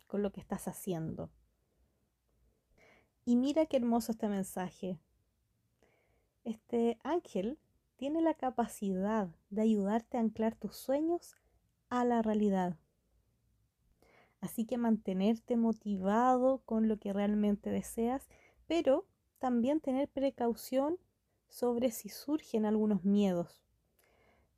con 0.07 0.23
lo 0.23 0.33
que 0.33 0.41
estás 0.41 0.69
haciendo. 0.69 1.31
Y 3.27 3.37
mira 3.37 3.67
qué 3.67 3.77
hermoso 3.77 4.13
este 4.13 4.29
mensaje. 4.29 4.99
Este 6.45 6.99
ángel 7.03 7.59
tiene 7.97 8.23
la 8.23 8.33
capacidad 8.33 9.29
de 9.51 9.61
ayudarte 9.61 10.17
a 10.17 10.21
anclar 10.21 10.55
tus 10.55 10.77
sueños 10.77 11.37
a 11.91 12.07
la 12.07 12.23
realidad. 12.23 12.79
Así 14.41 14.65
que 14.65 14.79
mantenerte 14.79 15.59
motivado 15.59 16.63
con 16.65 16.89
lo 16.89 16.99
que 16.99 17.13
realmente 17.13 17.69
deseas, 17.69 18.27
pero 18.67 19.07
también 19.39 19.81
tener 19.81 20.09
precaución 20.09 20.99
sobre 21.49 21.91
si 21.91 22.09
surgen 22.09 22.65
algunos 22.65 23.05
miedos 23.05 23.67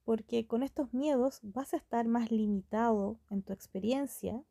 porque 0.08 0.46
con 0.46 0.62
estos 0.62 0.94
miedos 0.94 1.40
vas 1.42 1.74
a 1.74 1.76
estar 1.76 2.08
más 2.08 2.30
limitado 2.30 3.20
en 3.28 3.42
tu 3.42 3.52
experiencia 3.52 4.42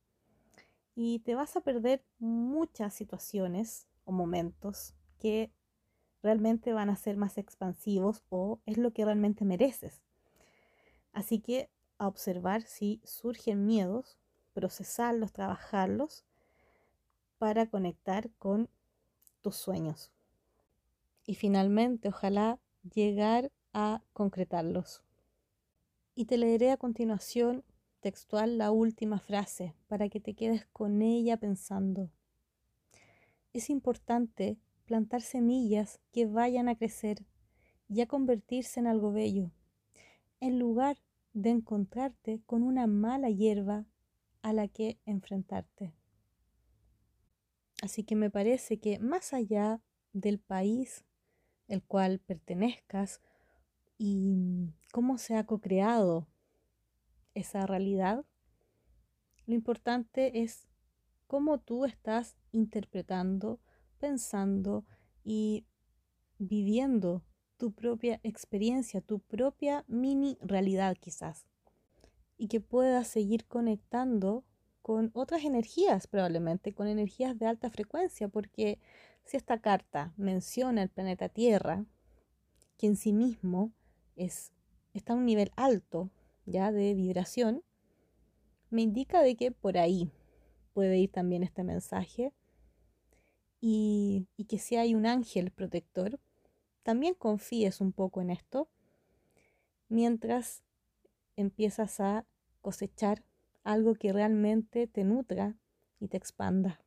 y 0.94 1.18
te 1.22 1.34
vas 1.34 1.56
a 1.56 1.62
perder 1.62 2.06
muchas 2.20 2.94
situaciones 2.94 3.88
o 4.08 4.12
momentos 4.12 4.96
que 5.20 5.52
realmente 6.24 6.74
van 6.74 6.90
a 6.90 6.96
ser 6.96 7.18
más 7.18 7.38
expansivos 7.38 8.24
o 8.30 8.60
es 8.66 8.78
lo 8.78 8.92
que 8.92 9.06
realmente 9.06 9.46
mereces. 9.46 10.02
Así 11.14 11.40
que 11.40 11.70
a 12.00 12.08
observar 12.08 12.64
si 12.64 13.02
surgen 13.04 13.66
miedos, 13.66 14.18
procesarlos, 14.54 15.34
trabajarlos 15.34 16.26
para 17.38 17.68
conectar 17.68 18.32
con 18.40 18.70
tus 19.42 19.56
sueños. 19.56 20.12
Y 21.26 21.36
finalmente, 21.36 22.10
ojalá 22.10 22.60
llegar 22.94 23.52
a 23.74 24.02
concretarlos. 24.14 25.04
Y 26.16 26.26
te 26.26 26.38
leeré 26.38 26.72
a 26.72 26.78
continuación 26.78 27.64
textual 28.00 28.58
la 28.58 28.72
última 28.72 29.20
frase 29.20 29.76
para 29.88 30.10
que 30.10 30.20
te 30.20 30.34
quedes 30.34 30.66
con 30.68 31.02
ella 31.02 31.38
pensando. 31.38 32.10
Es 33.58 33.72
importante 33.72 34.60
plantar 34.86 35.24
semillas 35.24 36.00
que 36.12 36.28
vayan 36.28 36.70
a 36.70 36.76
crecer 36.76 37.26
y 37.90 38.02
a 38.02 38.06
convertirse 38.06 38.80
en 38.80 38.86
algo 38.86 39.12
bello, 39.12 39.50
en 40.40 40.60
lugar 40.60 41.00
de 41.34 41.50
encontrarte 41.50 42.40
con 42.46 42.62
una 42.62 42.86
mala 42.86 43.32
hierba 43.32 43.88
a 44.44 44.54
la 44.54 44.68
que 44.68 45.00
enfrentarte. 45.08 45.92
Así 47.82 48.04
que 48.04 48.16
me 48.16 48.30
parece 48.30 48.80
que 48.80 49.00
más 49.00 49.34
allá 49.34 49.82
del 50.14 50.38
país 50.38 51.04
el 51.68 51.82
cual 51.82 52.20
pertenezcas 52.20 53.22
y 53.98 54.70
cómo 54.92 55.18
se 55.18 55.36
ha 55.36 55.48
co-creado 55.48 56.28
esa 57.34 57.66
realidad, 57.66 58.24
lo 59.48 59.56
importante 59.56 60.44
es 60.44 60.68
cómo 61.28 61.60
tú 61.60 61.86
estás 61.86 62.36
interpretando, 62.52 63.60
pensando 64.00 64.86
y 65.24 65.66
viviendo 66.40 67.24
tu 67.58 67.72
propia 67.72 68.20
experiencia, 68.24 69.02
tu 69.02 69.20
propia 69.20 69.84
mini 69.88 70.38
realidad 70.42 70.96
quizás. 71.00 71.46
Y 72.38 72.48
que 72.48 72.62
puedas 72.62 73.08
seguir 73.08 73.46
conectando 73.46 74.46
con 74.82 75.12
otras 75.14 75.44
energías, 75.44 76.08
probablemente 76.08 76.74
con 76.74 76.88
energías 76.88 77.38
de 77.38 77.48
alta 77.48 77.70
frecuencia, 77.70 78.30
porque 78.30 78.80
si 79.26 79.36
esta 79.36 79.60
carta 79.60 80.14
menciona 80.16 80.84
el 80.84 80.90
planeta 80.90 81.28
Tierra, 81.28 81.86
que 82.78 82.88
en 82.88 82.96
sí 82.96 83.12
mismo 83.12 83.74
está 84.16 85.14
a 85.14 85.16
un 85.16 85.26
nivel 85.26 85.52
alto 85.56 86.10
ya 86.46 86.72
de 86.72 86.94
vibración, 86.94 87.64
me 88.70 88.82
indica 88.82 89.22
de 89.22 89.36
que 89.36 89.52
por 89.52 89.78
ahí 89.78 90.12
puede 90.78 91.00
ir 91.00 91.12
también 91.12 91.42
este 91.42 91.64
mensaje 91.64 92.32
y, 93.60 94.28
que 94.48 94.60
si 94.60 94.76
hay 94.76 94.94
un 94.94 95.08
ángel 95.08 95.50
protector, 95.50 96.20
también 96.84 97.16
confíes 97.16 97.82
un 97.82 97.92
poco 97.92 98.22
en 98.22 98.30
esto 98.30 98.70
mientras 99.90 100.62
empiezas 101.36 102.00
a 102.00 102.28
cosechar 102.62 103.24
algo 103.64 103.96
que 103.96 104.14
realmente 104.14 104.86
te 104.86 105.04
nutra 105.04 105.58
y 106.00 106.10
te 106.10 106.18
expanda. 106.18 106.80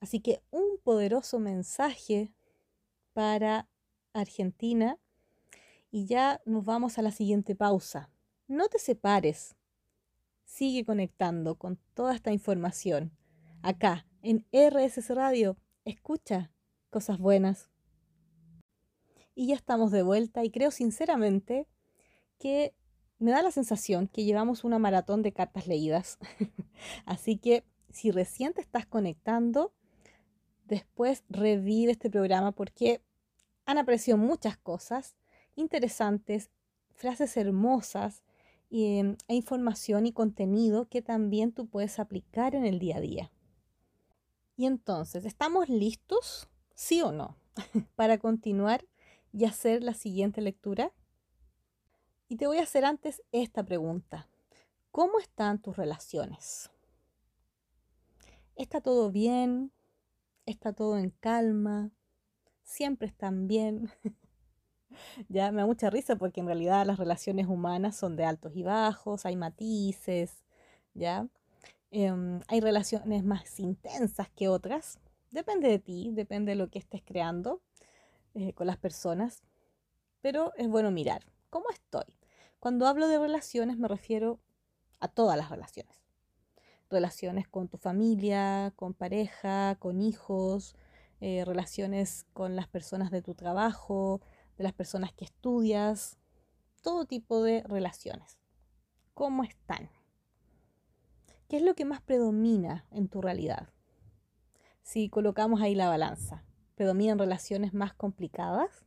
Así 0.00 0.20
que 0.20 0.40
un 0.50 0.78
poderoso 0.82 1.38
mensaje 1.38 2.32
para 3.12 3.68
Argentina 4.14 4.98
y 5.90 6.06
ya 6.06 6.40
nos 6.46 6.64
vamos 6.64 6.96
a 6.96 7.02
la 7.02 7.10
siguiente 7.10 7.54
pausa. 7.54 8.08
No 8.48 8.70
te 8.70 8.78
separes. 8.78 9.56
Sigue 10.46 10.84
conectando 10.84 11.56
con 11.56 11.78
toda 11.92 12.14
esta 12.14 12.32
información. 12.32 13.12
Acá, 13.62 14.06
en 14.22 14.46
RSS 14.52 15.10
Radio, 15.10 15.58
escucha 15.84 16.50
cosas 16.88 17.18
buenas. 17.18 17.68
Y 19.34 19.48
ya 19.48 19.56
estamos 19.56 19.90
de 19.90 20.02
vuelta 20.02 20.44
y 20.44 20.50
creo 20.50 20.70
sinceramente 20.70 21.66
que 22.38 22.74
me 23.18 23.32
da 23.32 23.42
la 23.42 23.50
sensación 23.50 24.08
que 24.08 24.24
llevamos 24.24 24.64
una 24.64 24.78
maratón 24.78 25.22
de 25.22 25.32
cartas 25.32 25.66
leídas. 25.66 26.18
Así 27.04 27.36
que 27.36 27.64
si 27.90 28.10
recién 28.10 28.54
te 28.54 28.60
estás 28.60 28.86
conectando, 28.86 29.74
después 30.64 31.24
revive 31.28 31.92
este 31.92 32.08
programa 32.08 32.52
porque 32.52 33.02
han 33.64 33.78
aparecido 33.78 34.16
muchas 34.16 34.56
cosas 34.56 35.16
interesantes, 35.56 36.50
frases 36.94 37.36
hermosas 37.36 38.22
em, 38.70 39.16
e 39.28 39.34
información 39.34 40.06
y 40.06 40.12
contenido 40.12 40.88
que 40.88 41.02
también 41.02 41.52
tú 41.52 41.66
puedes 41.68 41.98
aplicar 41.98 42.54
en 42.54 42.64
el 42.64 42.78
día 42.78 42.96
a 42.96 43.00
día. 43.00 43.32
Y 44.56 44.66
entonces, 44.66 45.24
¿estamos 45.24 45.68
listos? 45.68 46.48
¿Sí 46.74 47.02
o 47.02 47.12
no? 47.12 47.36
para 47.96 48.18
continuar 48.18 48.86
y 49.32 49.44
hacer 49.44 49.82
la 49.82 49.94
siguiente 49.94 50.40
lectura. 50.40 50.92
Y 52.28 52.36
te 52.36 52.46
voy 52.46 52.58
a 52.58 52.62
hacer 52.62 52.84
antes 52.84 53.22
esta 53.32 53.64
pregunta. 53.64 54.28
¿Cómo 54.90 55.18
están 55.18 55.60
tus 55.60 55.76
relaciones? 55.76 56.70
¿Está 58.56 58.80
todo 58.80 59.10
bien? 59.10 59.72
¿Está 60.46 60.72
todo 60.72 60.96
en 60.96 61.10
calma? 61.10 61.90
¿Siempre 62.62 63.06
están 63.06 63.46
bien? 63.46 63.90
ya 65.28 65.50
me 65.52 65.62
da 65.62 65.66
mucha 65.66 65.90
risa 65.90 66.16
porque 66.16 66.40
en 66.40 66.46
realidad 66.46 66.86
las 66.86 66.98
relaciones 66.98 67.46
humanas 67.46 67.96
son 67.96 68.16
de 68.16 68.24
altos 68.24 68.52
y 68.54 68.62
bajos, 68.62 69.26
hay 69.26 69.36
matices, 69.36 70.44
¿ya? 70.94 71.28
Em, 71.90 72.40
hay 72.48 72.60
relaciones 72.60 73.24
más 73.24 73.58
intensas 73.60 74.28
que 74.30 74.48
otras. 74.48 74.98
Depende 75.30 75.68
de 75.68 75.78
ti, 75.78 76.10
depende 76.12 76.52
de 76.52 76.56
lo 76.56 76.70
que 76.70 76.78
estés 76.78 77.02
creando 77.04 77.62
eh, 78.34 78.52
con 78.54 78.66
las 78.66 78.76
personas. 78.76 79.42
Pero 80.20 80.52
es 80.56 80.68
bueno 80.68 80.90
mirar 80.90 81.24
cómo 81.50 81.70
estoy. 81.70 82.16
Cuando 82.58 82.86
hablo 82.86 83.08
de 83.08 83.18
relaciones 83.18 83.78
me 83.78 83.88
refiero 83.88 84.40
a 85.00 85.08
todas 85.08 85.36
las 85.36 85.50
relaciones. 85.50 85.96
Relaciones 86.90 87.48
con 87.48 87.68
tu 87.68 87.78
familia, 87.78 88.72
con 88.76 88.94
pareja, 88.94 89.76
con 89.78 90.00
hijos, 90.00 90.76
eh, 91.20 91.44
relaciones 91.44 92.26
con 92.32 92.56
las 92.56 92.68
personas 92.68 93.10
de 93.10 93.22
tu 93.22 93.34
trabajo, 93.34 94.20
de 94.56 94.64
las 94.64 94.72
personas 94.72 95.12
que 95.12 95.24
estudias, 95.24 96.18
todo 96.82 97.04
tipo 97.04 97.42
de 97.42 97.62
relaciones. 97.62 98.38
¿Cómo 99.14 99.44
están? 99.44 99.90
¿Qué 101.48 101.56
es 101.56 101.62
lo 101.62 101.74
que 101.74 101.84
más 101.84 102.00
predomina 102.00 102.86
en 102.90 103.08
tu 103.08 103.20
realidad? 103.20 103.68
Si 104.82 105.08
colocamos 105.08 105.60
ahí 105.60 105.74
la 105.74 105.88
balanza, 105.88 106.44
¿predominan 106.74 107.18
relaciones 107.18 107.74
más 107.74 107.94
complicadas? 107.94 108.84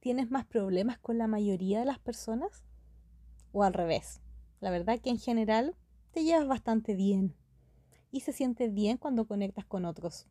¿Tienes 0.00 0.30
más 0.30 0.44
problemas 0.44 0.98
con 0.98 1.16
la 1.18 1.26
mayoría 1.26 1.80
de 1.80 1.86
las 1.86 1.98
personas? 1.98 2.64
¿O 3.52 3.62
al 3.62 3.72
revés? 3.72 4.20
La 4.60 4.70
verdad 4.70 5.00
que 5.00 5.10
en 5.10 5.18
general 5.18 5.76
te 6.12 6.24
llevas 6.24 6.46
bastante 6.46 6.94
bien 6.94 7.34
y 8.10 8.20
se 8.20 8.32
siente 8.32 8.68
bien 8.68 8.98
cuando 8.98 9.26
conectas 9.26 9.64
con 9.64 9.84
otros. 9.84 10.26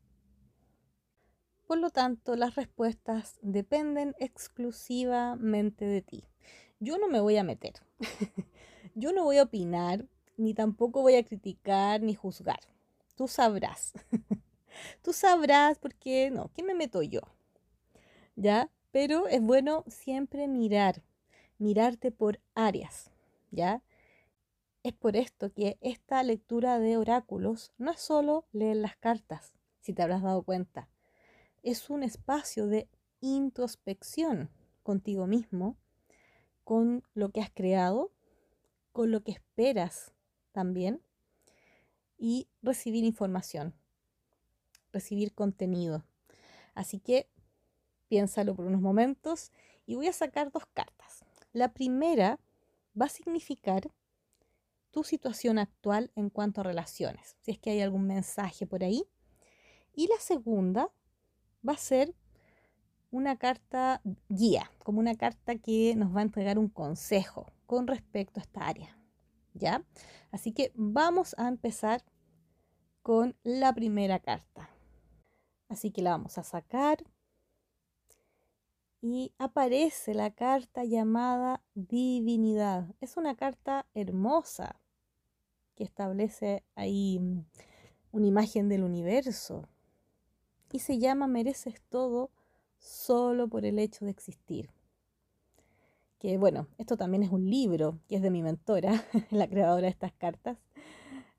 Por 1.71 1.77
lo 1.77 1.89
tanto, 1.89 2.35
las 2.35 2.55
respuestas 2.55 3.39
dependen 3.41 4.13
exclusivamente 4.19 5.85
de 5.85 6.01
ti. 6.01 6.25
Yo 6.81 6.97
no 6.97 7.07
me 7.07 7.21
voy 7.21 7.37
a 7.37 7.45
meter. 7.45 7.75
Yo 8.95 9.13
no 9.13 9.23
voy 9.23 9.37
a 9.37 9.43
opinar, 9.43 10.05
ni 10.35 10.53
tampoco 10.53 11.01
voy 11.01 11.15
a 11.15 11.23
criticar 11.23 12.01
ni 12.01 12.13
juzgar. 12.13 12.59
Tú 13.15 13.29
sabrás. 13.29 13.93
Tú 15.01 15.13
sabrás 15.13 15.79
porque 15.79 16.29
no, 16.29 16.51
¿qué 16.53 16.61
me 16.61 16.75
meto 16.75 17.03
yo? 17.03 17.21
¿Ya? 18.35 18.69
Pero 18.91 19.29
es 19.29 19.41
bueno 19.41 19.85
siempre 19.87 20.49
mirar, 20.49 21.03
mirarte 21.57 22.11
por 22.11 22.41
áreas, 22.53 23.11
¿ya? 23.49 23.81
Es 24.83 24.91
por 24.91 25.15
esto 25.15 25.53
que 25.53 25.77
esta 25.79 26.21
lectura 26.21 26.79
de 26.79 26.97
oráculos 26.97 27.71
no 27.77 27.91
es 27.91 28.01
solo 28.01 28.43
leer 28.51 28.75
las 28.75 28.97
cartas, 28.97 29.53
si 29.79 29.93
te 29.93 30.01
habrás 30.01 30.21
dado 30.21 30.43
cuenta 30.43 30.89
es 31.63 31.89
un 31.89 32.03
espacio 32.03 32.67
de 32.67 32.87
introspección 33.19 34.49
contigo 34.83 35.27
mismo, 35.27 35.77
con 36.63 37.03
lo 37.13 37.29
que 37.29 37.41
has 37.41 37.51
creado, 37.51 38.11
con 38.91 39.11
lo 39.11 39.23
que 39.23 39.31
esperas 39.31 40.13
también 40.51 41.01
y 42.17 42.47
recibir 42.61 43.03
información, 43.03 43.73
recibir 44.91 45.33
contenido. 45.33 46.03
Así 46.73 46.99
que 46.99 47.27
piénsalo 48.07 48.55
por 48.55 48.65
unos 48.65 48.81
momentos 48.81 49.51
y 49.85 49.95
voy 49.95 50.07
a 50.07 50.13
sacar 50.13 50.51
dos 50.51 50.65
cartas. 50.73 51.23
La 51.53 51.73
primera 51.73 52.39
va 52.99 53.05
a 53.05 53.09
significar 53.09 53.91
tu 54.91 55.03
situación 55.03 55.57
actual 55.57 56.11
en 56.15 56.29
cuanto 56.29 56.61
a 56.61 56.65
relaciones, 56.65 57.35
si 57.41 57.51
es 57.51 57.59
que 57.59 57.71
hay 57.71 57.81
algún 57.81 58.07
mensaje 58.07 58.67
por 58.67 58.83
ahí. 58.83 59.03
Y 59.93 60.07
la 60.07 60.19
segunda 60.19 60.91
va 61.67 61.73
a 61.73 61.77
ser 61.77 62.15
una 63.11 63.37
carta 63.37 64.01
guía, 64.29 64.71
como 64.83 64.99
una 64.99 65.15
carta 65.15 65.57
que 65.57 65.95
nos 65.95 66.15
va 66.15 66.19
a 66.19 66.23
entregar 66.23 66.57
un 66.57 66.69
consejo 66.69 67.51
con 67.65 67.87
respecto 67.87 68.39
a 68.39 68.43
esta 68.43 68.67
área. 68.67 68.97
¿Ya? 69.53 69.83
Así 70.31 70.53
que 70.53 70.71
vamos 70.75 71.35
a 71.37 71.47
empezar 71.47 72.03
con 73.01 73.35
la 73.43 73.73
primera 73.73 74.19
carta. 74.19 74.69
Así 75.67 75.91
que 75.91 76.01
la 76.01 76.11
vamos 76.11 76.37
a 76.37 76.43
sacar 76.43 77.03
y 79.01 79.33
aparece 79.39 80.13
la 80.13 80.31
carta 80.31 80.83
llamada 80.83 81.63
divinidad. 81.73 82.93
Es 83.01 83.17
una 83.17 83.35
carta 83.35 83.87
hermosa 83.93 84.79
que 85.75 85.83
establece 85.83 86.63
ahí 86.75 87.19
una 88.11 88.27
imagen 88.27 88.69
del 88.69 88.83
universo, 88.83 89.67
y 90.71 90.79
se 90.79 90.99
llama 90.99 91.27
Mereces 91.27 91.81
todo 91.89 92.29
solo 92.77 93.47
por 93.47 93.65
el 93.65 93.79
hecho 93.79 94.05
de 94.05 94.11
existir. 94.11 94.69
Que 96.19 96.37
bueno, 96.37 96.67
esto 96.77 96.97
también 96.97 97.23
es 97.23 97.31
un 97.31 97.49
libro 97.49 97.99
que 98.07 98.15
es 98.15 98.21
de 98.21 98.29
mi 98.29 98.41
mentora, 98.41 99.03
la 99.31 99.47
creadora 99.47 99.83
de 99.83 99.89
estas 99.89 100.13
cartas. 100.13 100.57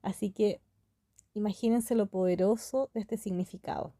Así 0.01 0.31
que 0.31 0.61
imagínense 1.33 1.95
lo 1.95 2.07
poderoso 2.07 2.89
de 2.93 3.01
este 3.01 3.17
significado. 3.17 3.93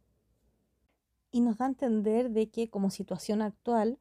Y 1.31 1.41
nos 1.41 1.57
da 1.57 1.65
a 1.65 1.69
entender 1.69 2.29
de 2.29 2.49
que 2.49 2.69
como 2.69 2.89
situación 2.89 3.41
actual, 3.41 3.97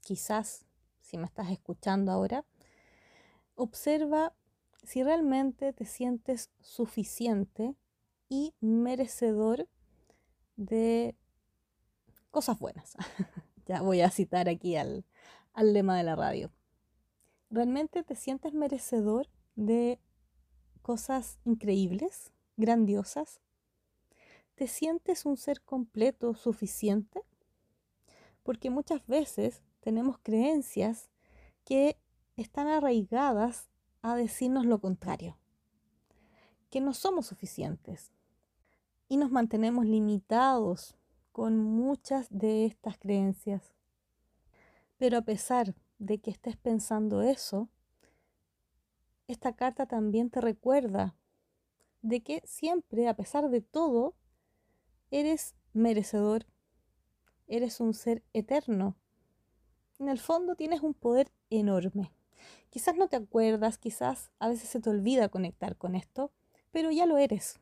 quizás 0.00 0.64
si 1.00 1.16
me 1.16 1.26
estás 1.26 1.50
escuchando 1.50 2.10
ahora, 2.12 2.44
observa 3.54 4.34
si 4.84 5.02
realmente 5.02 5.72
te 5.72 5.84
sientes 5.84 6.50
suficiente 6.60 7.74
y 8.28 8.54
merecedor 8.60 9.68
de 10.58 11.16
cosas 12.30 12.58
buenas. 12.58 12.94
ya 13.66 13.80
voy 13.80 14.02
a 14.02 14.10
citar 14.10 14.50
aquí 14.50 14.76
al, 14.76 15.06
al 15.54 15.72
lema 15.72 15.96
de 15.96 16.02
la 16.02 16.16
radio. 16.16 16.52
¿Realmente 17.48 18.02
te 18.02 18.14
sientes 18.14 18.52
merecedor 18.52 19.28
de 19.56 19.98
cosas 20.82 21.38
increíbles, 21.46 22.32
grandiosas? 22.58 23.40
¿Te 24.54 24.66
sientes 24.66 25.24
un 25.24 25.38
ser 25.38 25.62
completo, 25.62 26.34
suficiente? 26.34 27.22
Porque 28.42 28.68
muchas 28.68 29.06
veces 29.06 29.62
tenemos 29.80 30.18
creencias 30.18 31.08
que 31.64 31.96
están 32.36 32.66
arraigadas 32.66 33.68
a 34.02 34.16
decirnos 34.16 34.66
lo 34.66 34.80
contrario, 34.80 35.38
que 36.70 36.80
no 36.80 36.94
somos 36.94 37.26
suficientes, 37.26 38.12
y 39.08 39.16
nos 39.16 39.30
mantenemos 39.30 39.86
limitados 39.86 40.96
con 41.32 41.56
muchas 41.56 42.26
de 42.30 42.66
estas 42.66 42.98
creencias. 42.98 43.74
Pero 44.96 45.18
a 45.18 45.22
pesar 45.22 45.74
de 45.98 46.18
que 46.18 46.30
estés 46.30 46.56
pensando 46.56 47.22
eso, 47.22 47.68
esta 49.26 49.54
carta 49.54 49.86
también 49.86 50.30
te 50.30 50.40
recuerda 50.40 51.14
de 52.02 52.22
que 52.22 52.42
siempre, 52.44 53.08
a 53.08 53.14
pesar 53.14 53.50
de 53.50 53.60
todo, 53.60 54.14
eres 55.10 55.54
merecedor, 55.72 56.46
eres 57.46 57.80
un 57.80 57.94
ser 57.94 58.22
eterno. 58.32 58.96
En 59.98 60.08
el 60.08 60.18
fondo 60.18 60.54
tienes 60.54 60.82
un 60.82 60.94
poder 60.94 61.32
enorme. 61.50 62.12
Quizás 62.70 62.96
no 62.96 63.08
te 63.08 63.16
acuerdas, 63.16 63.78
quizás 63.78 64.30
a 64.38 64.48
veces 64.48 64.68
se 64.68 64.80
te 64.80 64.90
olvida 64.90 65.28
conectar 65.28 65.76
con 65.76 65.94
esto, 65.94 66.30
pero 66.70 66.90
ya 66.90 67.06
lo 67.06 67.18
eres. 67.18 67.60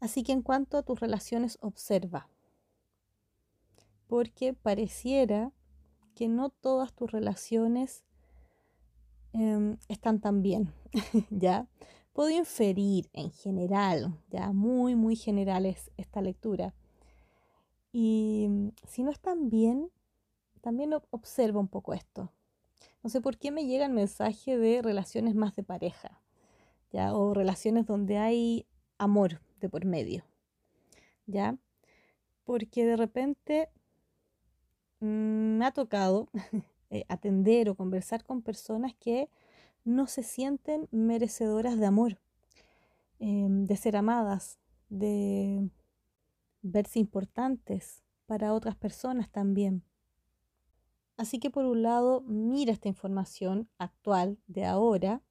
Así 0.00 0.22
que 0.22 0.32
en 0.32 0.42
cuanto 0.42 0.76
a 0.76 0.82
tus 0.82 1.00
relaciones, 1.00 1.58
observa, 1.60 2.28
porque 4.06 4.52
pareciera 4.52 5.52
que 6.14 6.28
no 6.28 6.50
todas 6.50 6.92
tus 6.92 7.10
relaciones 7.10 8.04
em, 9.32 9.76
están 9.88 10.20
tan 10.20 10.42
bien, 10.42 10.72
¿ya? 11.30 11.66
Puedo 12.12 12.30
inferir 12.30 13.08
en 13.12 13.30
general, 13.32 14.16
ya 14.30 14.52
muy, 14.52 14.94
muy 14.94 15.16
general 15.16 15.66
es 15.66 15.90
esta 15.96 16.22
lectura. 16.22 16.74
Y 17.92 18.46
mm, 18.48 18.68
si 18.86 19.02
no 19.02 19.10
están 19.10 19.50
bien, 19.50 19.90
también 20.60 20.92
observa 21.10 21.58
un 21.60 21.68
poco 21.68 21.92
esto. 21.92 22.32
No 23.02 23.10
sé 23.10 23.20
por 23.20 23.36
qué 23.36 23.50
me 23.50 23.66
llega 23.66 23.84
el 23.84 23.92
mensaje 23.92 24.56
de 24.56 24.80
relaciones 24.80 25.34
más 25.34 25.56
de 25.56 25.62
pareja, 25.62 26.22
¿ya? 26.92 27.14
O 27.14 27.34
relaciones 27.34 27.86
donde 27.86 28.18
hay 28.18 28.66
amor 28.98 29.40
por 29.68 29.84
medio, 29.84 30.24
¿ya? 31.26 31.56
Porque 32.44 32.84
de 32.84 32.96
repente 32.96 33.68
mm, 35.00 35.58
me 35.58 35.66
ha 35.66 35.72
tocado 35.72 36.28
eh, 36.90 37.04
atender 37.08 37.68
o 37.68 37.74
conversar 37.74 38.24
con 38.24 38.42
personas 38.42 38.94
que 38.94 39.28
no 39.84 40.06
se 40.06 40.22
sienten 40.22 40.88
merecedoras 40.90 41.78
de 41.78 41.86
amor, 41.86 42.18
em, 43.18 43.64
de 43.66 43.76
ser 43.76 43.96
amadas, 43.96 44.58
de 44.88 45.68
verse 46.62 46.98
importantes 46.98 48.02
para 48.26 48.54
otras 48.54 48.76
personas 48.76 49.30
también. 49.30 49.82
Así 51.16 51.38
que 51.38 51.50
por 51.50 51.64
un 51.64 51.82
lado, 51.82 52.22
mira 52.22 52.72
esta 52.72 52.88
información 52.88 53.68
actual 53.78 54.38
de 54.46 54.64
ahora 54.64 55.22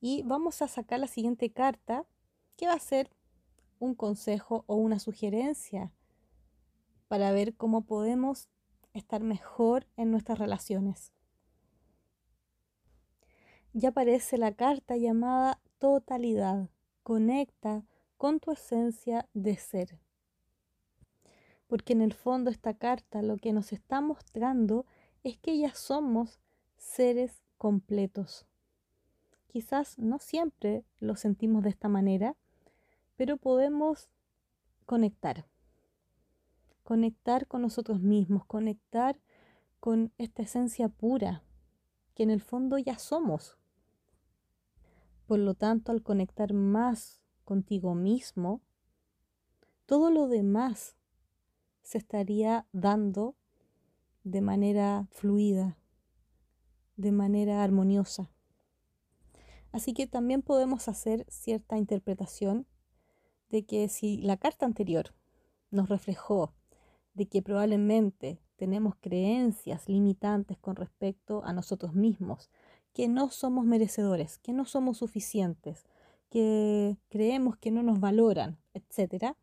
y 0.00 0.22
vamos 0.22 0.62
a 0.62 0.68
sacar 0.68 1.00
la 1.00 1.08
siguiente 1.08 1.50
carta 1.50 2.06
que 2.56 2.66
va 2.66 2.74
a 2.74 2.78
ser 2.78 3.10
un 3.84 3.94
consejo 3.94 4.64
o 4.66 4.76
una 4.76 4.98
sugerencia 4.98 5.92
para 7.08 7.32
ver 7.32 7.54
cómo 7.54 7.82
podemos 7.82 8.48
estar 8.92 9.22
mejor 9.22 9.86
en 9.96 10.10
nuestras 10.10 10.38
relaciones 10.38 11.14
ya 13.74 13.88
aparece 13.88 14.38
la 14.38 14.52
carta 14.52 14.96
llamada 14.96 15.60
totalidad. 15.78 16.70
Conecta 17.02 17.84
con 18.16 18.38
tu 18.38 18.52
esencia 18.52 19.28
de 19.34 19.56
ser. 19.56 19.98
Porque 21.66 21.92
en 21.92 22.00
el 22.00 22.14
fondo 22.14 22.50
esta 22.50 22.74
carta 22.74 23.20
lo 23.20 23.36
que 23.36 23.52
nos 23.52 23.72
está 23.72 24.00
mostrando 24.00 24.86
es 25.24 25.36
que 25.38 25.58
ya 25.58 25.74
somos 25.74 26.38
seres 26.76 27.42
completos. 27.58 28.46
Quizás 29.48 29.98
no 29.98 30.20
siempre 30.20 30.84
lo 30.98 31.16
sentimos 31.16 31.64
de 31.64 31.70
esta 31.70 31.88
manera, 31.88 32.36
pero 33.16 33.36
podemos 33.36 34.08
conectar. 34.86 35.46
Conectar 36.82 37.46
con 37.46 37.62
nosotros 37.62 38.00
mismos, 38.00 38.44
conectar 38.44 39.18
con 39.80 40.12
esta 40.18 40.42
esencia 40.42 40.88
pura 40.88 41.42
que 42.14 42.22
en 42.22 42.30
el 42.30 42.40
fondo 42.40 42.78
ya 42.78 42.98
somos. 42.98 43.56
Por 45.26 45.38
lo 45.38 45.54
tanto, 45.54 45.92
al 45.92 46.02
conectar 46.02 46.52
más 46.52 47.20
contigo 47.44 47.94
mismo, 47.94 48.60
todo 49.86 50.10
lo 50.10 50.28
demás 50.28 50.96
se 51.82 51.98
estaría 51.98 52.66
dando 52.72 53.36
de 54.22 54.40
manera 54.40 55.06
fluida, 55.10 55.78
de 56.96 57.12
manera 57.12 57.62
armoniosa. 57.62 58.30
Así 59.72 59.92
que 59.92 60.06
también 60.06 60.42
podemos 60.42 60.88
hacer 60.88 61.26
cierta 61.28 61.76
interpretación 61.76 62.66
de 63.54 63.64
que 63.64 63.88
si 63.88 64.16
la 64.16 64.36
carta 64.36 64.66
anterior 64.66 65.14
nos 65.70 65.88
reflejó 65.88 66.52
de 67.14 67.26
que 67.26 67.40
probablemente 67.40 68.40
tenemos 68.56 68.96
creencias 68.96 69.88
limitantes 69.88 70.58
con 70.58 70.74
respecto 70.74 71.44
a 71.44 71.52
nosotros 71.52 71.94
mismos, 71.94 72.50
que 72.92 73.06
no 73.06 73.30
somos 73.30 73.64
merecedores, 73.64 74.38
que 74.38 74.52
no 74.52 74.64
somos 74.64 74.98
suficientes, 74.98 75.84
que 76.30 76.96
creemos 77.08 77.56
que 77.56 77.70
no 77.70 77.84
nos 77.84 78.00
valoran, 78.00 78.58
etc. 78.72 79.36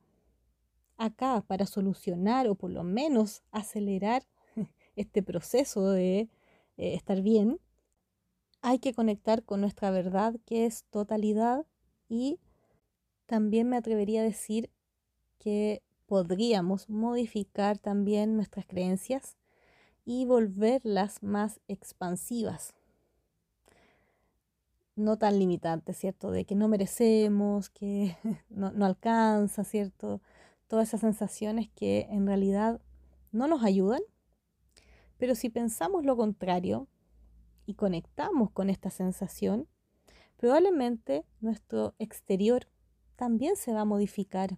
Acá, 0.97 1.41
para 1.47 1.65
solucionar 1.65 2.49
o 2.49 2.55
por 2.55 2.69
lo 2.69 2.83
menos 2.83 3.43
acelerar 3.51 4.27
este 4.97 5.23
proceso 5.23 5.89
de 5.89 6.19
eh, 6.19 6.95
estar 6.95 7.21
bien, 7.21 7.61
hay 8.61 8.79
que 8.79 8.93
conectar 8.93 9.43
con 9.45 9.61
nuestra 9.61 9.89
verdad, 9.89 10.35
que 10.45 10.65
es 10.65 10.83
totalidad, 10.89 11.65
y 12.09 12.41
también 13.31 13.69
me 13.69 13.77
atrevería 13.77 14.19
a 14.19 14.25
decir 14.25 14.69
que 15.39 15.81
podríamos 16.05 16.89
modificar 16.89 17.77
también 17.77 18.35
nuestras 18.35 18.65
creencias 18.65 19.37
y 20.03 20.25
volverlas 20.25 21.23
más 21.23 21.61
expansivas 21.69 22.73
no 24.97 25.17
tan 25.17 25.39
limitante, 25.39 25.93
¿cierto? 25.93 26.29
De 26.29 26.43
que 26.43 26.55
no 26.55 26.67
merecemos, 26.67 27.69
que 27.69 28.17
no, 28.49 28.85
alcanza, 28.85 29.63
¿cierto? 29.63 30.19
Todas 30.67 30.89
esas 30.89 30.99
sensaciones 30.99 31.69
que 31.69 32.07
en 32.09 32.27
realidad 32.27 32.81
no 33.31 33.47
nos 33.47 33.63
ayudan. 33.63 34.01
Pero 35.17 35.35
si 35.35 35.47
pensamos 35.47 36.03
lo 36.03 36.17
contrario 36.17 36.89
y 37.65 37.75
conectamos 37.75 38.51
con 38.51 38.69
esta 38.69 38.89
sensación, 38.89 39.69
probablemente 40.35 41.23
nuestro 41.39 41.95
exterior 41.97 42.67
también 43.21 43.55
se 43.55 43.71
va 43.71 43.81
a 43.81 43.85
modificar 43.85 44.57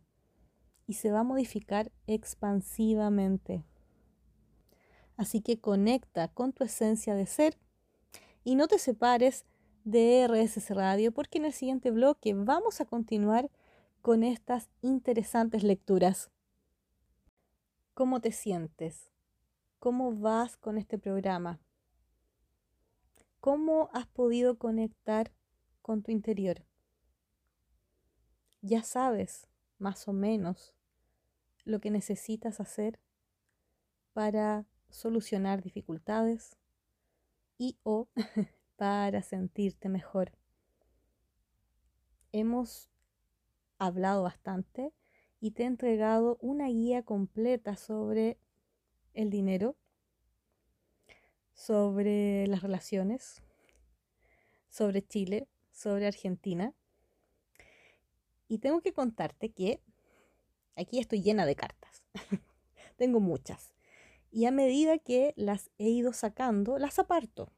y 0.88 0.94
se 0.94 1.12
va 1.12 1.20
a 1.20 1.24
modificar 1.24 1.92
expansivamente. 2.08 3.66
Así 5.18 5.42
que 5.42 5.60
conecta 5.60 6.30
con 6.30 6.54
tu 6.54 6.64
esencia 6.64 7.14
de 7.14 7.26
ser 7.26 7.58
y 8.46 8.56
no 8.56 8.70
te 8.70 8.80
separes 8.80 9.44
de 9.84 10.26
RSS 10.30 10.70
Radio 10.70 11.12
porque 11.12 11.40
en 11.40 11.44
el 11.44 11.52
siguiente 11.52 11.92
bloque 11.92 12.34
vamos 12.34 12.80
a 12.80 12.86
continuar 12.86 13.52
con 14.02 14.24
estas 14.24 14.70
interesantes 14.82 15.64
lecturas. 15.64 16.32
¿Cómo 17.94 18.22
te 18.22 18.32
sientes? 18.32 19.12
¿Cómo 19.80 20.14
vas 20.14 20.56
con 20.56 20.78
este 20.78 20.98
programa? 20.98 21.60
¿Cómo 23.42 23.90
has 23.92 24.08
podido 24.08 24.58
conectar 24.58 25.34
con 25.82 26.02
tu 26.02 26.12
interior? 26.14 26.64
Ya 28.66 28.82
sabes, 28.82 29.46
más 29.78 30.08
o 30.08 30.14
menos, 30.14 30.74
lo 31.66 31.82
que 31.82 31.92
necesitas 31.92 32.62
hacer 32.62 32.98
para 34.14 34.66
solucionar 34.90 35.62
dificultades 35.62 36.56
y 37.58 37.78
o 37.84 38.08
para 38.78 39.22
sentirte 39.22 39.90
mejor. 39.90 40.32
Hemos 42.32 42.88
hablado 43.80 44.24
bastante 44.24 44.94
y 45.42 45.52
te 45.52 45.64
he 45.64 45.66
entregado 45.66 46.38
una 46.40 46.70
guía 46.70 47.04
completa 47.04 47.76
sobre 47.76 48.40
el 49.14 49.30
dinero, 49.30 49.76
sobre 51.54 52.48
las 52.48 52.62
relaciones, 52.64 53.42
sobre 54.70 55.06
Chile, 55.06 55.50
sobre 55.74 56.08
Argentina. 56.08 56.74
Y 58.48 58.60
tengo 58.60 58.82
que 58.82 58.94
contarte 58.94 59.52
que 59.52 59.82
aquí 60.76 61.00
estoy 61.00 61.22
llena 61.22 61.46
de 61.46 61.56
cartas. 61.56 62.04
tengo 62.98 63.20
muchas. 63.20 63.74
Y 64.32 64.46
a 64.46 64.52
medida 64.52 64.98
que 64.98 65.34
las 65.36 65.70
he 65.78 65.90
ido 65.90 66.14
sacando, 66.14 66.78
las 66.78 67.00
aparto. 67.00 67.52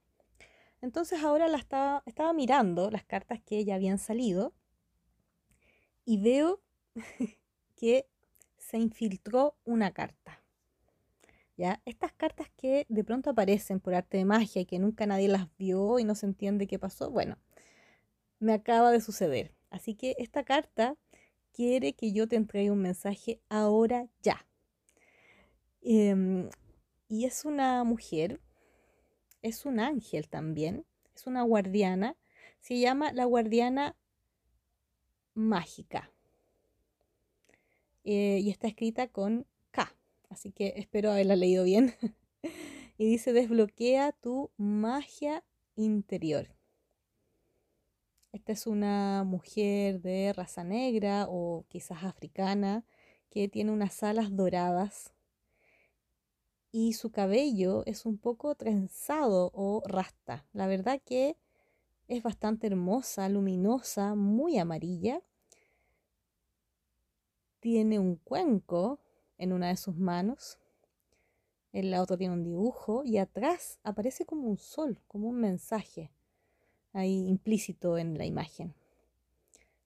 Entonces 0.81 1.23
ahora 1.23 1.47
la 1.47 1.57
estaba, 1.57 2.03
estaba 2.05 2.33
mirando 2.33 2.91
las 2.91 3.05
cartas 3.05 3.41
que 3.41 3.63
ya 3.65 3.75
habían 3.75 3.97
salido 3.97 4.53
y 6.05 6.17
veo 6.17 6.61
que 7.75 8.07
se 8.57 8.77
infiltró 8.77 9.57
una 9.63 9.91
carta. 9.91 10.41
¿Ya? 11.57 11.81
Estas 11.85 12.11
cartas 12.11 12.49
que 12.57 12.85
de 12.89 13.03
pronto 13.05 13.29
aparecen 13.29 13.79
por 13.79 13.95
arte 13.95 14.17
de 14.17 14.25
magia 14.25 14.61
y 14.61 14.65
que 14.65 14.77
nunca 14.77 15.05
nadie 15.05 15.29
las 15.29 15.47
vio 15.57 15.99
y 15.99 16.03
no 16.03 16.13
se 16.13 16.25
entiende 16.25 16.67
qué 16.67 16.77
pasó, 16.77 17.09
bueno, 17.09 17.37
me 18.39 18.53
acaba 18.53 18.91
de 18.91 18.99
suceder. 18.99 19.54
Así 19.75 19.95
que 19.95 20.15
esta 20.19 20.43
carta 20.43 20.95
quiere 21.51 21.93
que 21.93 22.11
yo 22.11 22.27
te 22.27 22.35
entregue 22.37 22.71
un 22.71 22.81
mensaje 22.81 23.41
ahora 23.49 24.07
ya. 24.21 24.47
Em, 25.81 26.49
y 27.09 27.25
es 27.25 27.45
una 27.45 27.83
mujer 27.83 28.39
es 29.45 29.63
un 29.67 29.79
ángel 29.79 30.27
también, 30.27 30.87
es 31.15 31.27
una 31.27 31.43
guardiana, 31.43 32.17
se 32.61 32.79
llama 32.79 33.11
la 33.13 33.25
guardiana 33.25 33.95
mágica 35.35 36.11
eh, 38.03 38.39
y 38.41 38.49
está 38.49 38.67
escrita 38.67 39.07
con 39.07 39.45
K, 39.69 39.95
así 40.29 40.51
que 40.51 40.73
espero 40.77 41.11
haberla 41.11 41.35
leído 41.35 41.63
bien. 41.63 41.93
y 42.97 43.07
dice 43.07 43.33
desbloquea 43.33 44.13
tu 44.13 44.49
magia 44.57 45.43
interior. 45.75 46.54
Esta 48.35 48.51
es 48.51 48.67
una 48.67 49.23
mujer 49.23 50.01
de 50.01 50.33
raza 50.33 50.65
negra 50.65 51.25
o 51.29 51.63
quizás 51.69 52.03
africana 52.03 52.83
que 53.29 53.47
tiene 53.47 53.71
unas 53.71 54.03
alas 54.03 54.35
doradas 54.35 55.13
y 56.69 56.91
su 56.91 57.13
cabello 57.13 57.83
es 57.85 58.05
un 58.05 58.17
poco 58.17 58.53
trenzado 58.55 59.51
o 59.53 59.81
rasta. 59.85 60.45
La 60.51 60.67
verdad 60.67 61.01
que 61.05 61.37
es 62.09 62.23
bastante 62.23 62.67
hermosa, 62.67 63.29
luminosa, 63.29 64.15
muy 64.15 64.57
amarilla. 64.57 65.21
Tiene 67.61 67.99
un 67.99 68.17
cuenco 68.17 68.99
en 69.37 69.53
una 69.53 69.69
de 69.69 69.77
sus 69.77 69.95
manos. 69.95 70.59
En 71.71 71.89
la 71.89 72.01
otra 72.01 72.17
tiene 72.17 72.33
un 72.33 72.43
dibujo 72.43 73.05
y 73.05 73.17
atrás 73.17 73.79
aparece 73.83 74.25
como 74.25 74.49
un 74.49 74.57
sol, 74.57 74.99
como 75.07 75.29
un 75.29 75.39
mensaje 75.39 76.11
ahí 76.95 77.27
implícito 77.27 77.97
en 77.97 78.17
la 78.17 78.25
imagen. 78.25 78.73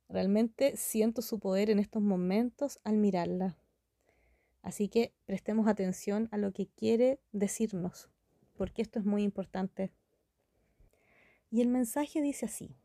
Realmente 0.07 0.77
siento 0.77 1.21
su 1.21 1.39
poder 1.39 1.69
en 1.69 1.79
estos 1.79 2.01
momentos 2.01 2.79
al 2.83 2.97
mirarla. 2.97 3.57
Así 4.61 4.89
que 4.89 5.13
prestemos 5.25 5.67
atención 5.67 6.29
a 6.31 6.37
lo 6.37 6.51
que 6.51 6.67
quiere 6.67 7.19
decirnos, 7.31 8.09
porque 8.55 8.81
esto 8.81 8.99
es 8.99 9.05
muy 9.05 9.23
importante. 9.23 9.91
Y 11.51 11.61
el 11.61 11.67
mensaje 11.67 12.21
dice 12.21 12.45
así, 12.45 12.75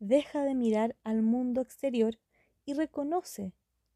deja 0.00 0.42
de 0.42 0.54
mirar 0.54 0.96
al 1.04 1.22
mundo 1.22 1.60
exterior 1.60 2.18
y 2.64 2.74
reconoce 2.74 3.52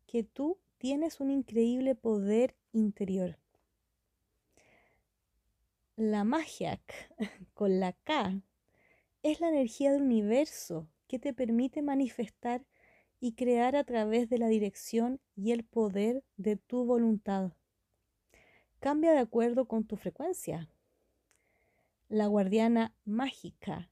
que 0.07 0.23
tú 0.23 0.59
tienes 0.79 1.21
un 1.21 1.31
increíble 1.31 1.95
poder 1.95 2.55
interior. 2.73 3.39
La 5.97 6.23
magia 6.23 6.81
con 7.55 7.81
la 7.81 7.93
K 7.93 8.43
es 9.23 9.41
la 9.41 9.49
energía 9.49 9.93
del 9.93 10.03
universo 10.03 10.89
que 11.07 11.19
te 11.19 11.33
permite 11.33 11.83
manifestar 11.83 12.65
y 13.21 13.35
crear 13.35 13.77
a 13.77 13.85
través 13.85 14.29
de 14.29 14.39
la 14.39 14.49
dirección 14.49 15.21
y 15.37 15.53
el 15.53 15.65
poder 15.65 16.25
de 16.37 16.57
tu 16.57 16.85
voluntad. 16.85 17.53
Cambia 18.81 19.13
de 19.13 19.21
acuerdo 19.21 19.67
con 19.67 19.85
tu 19.85 19.97
frecuencia. 19.97 20.69
La 22.09 22.27
guardiana 22.27 22.95
mágica 23.05 23.91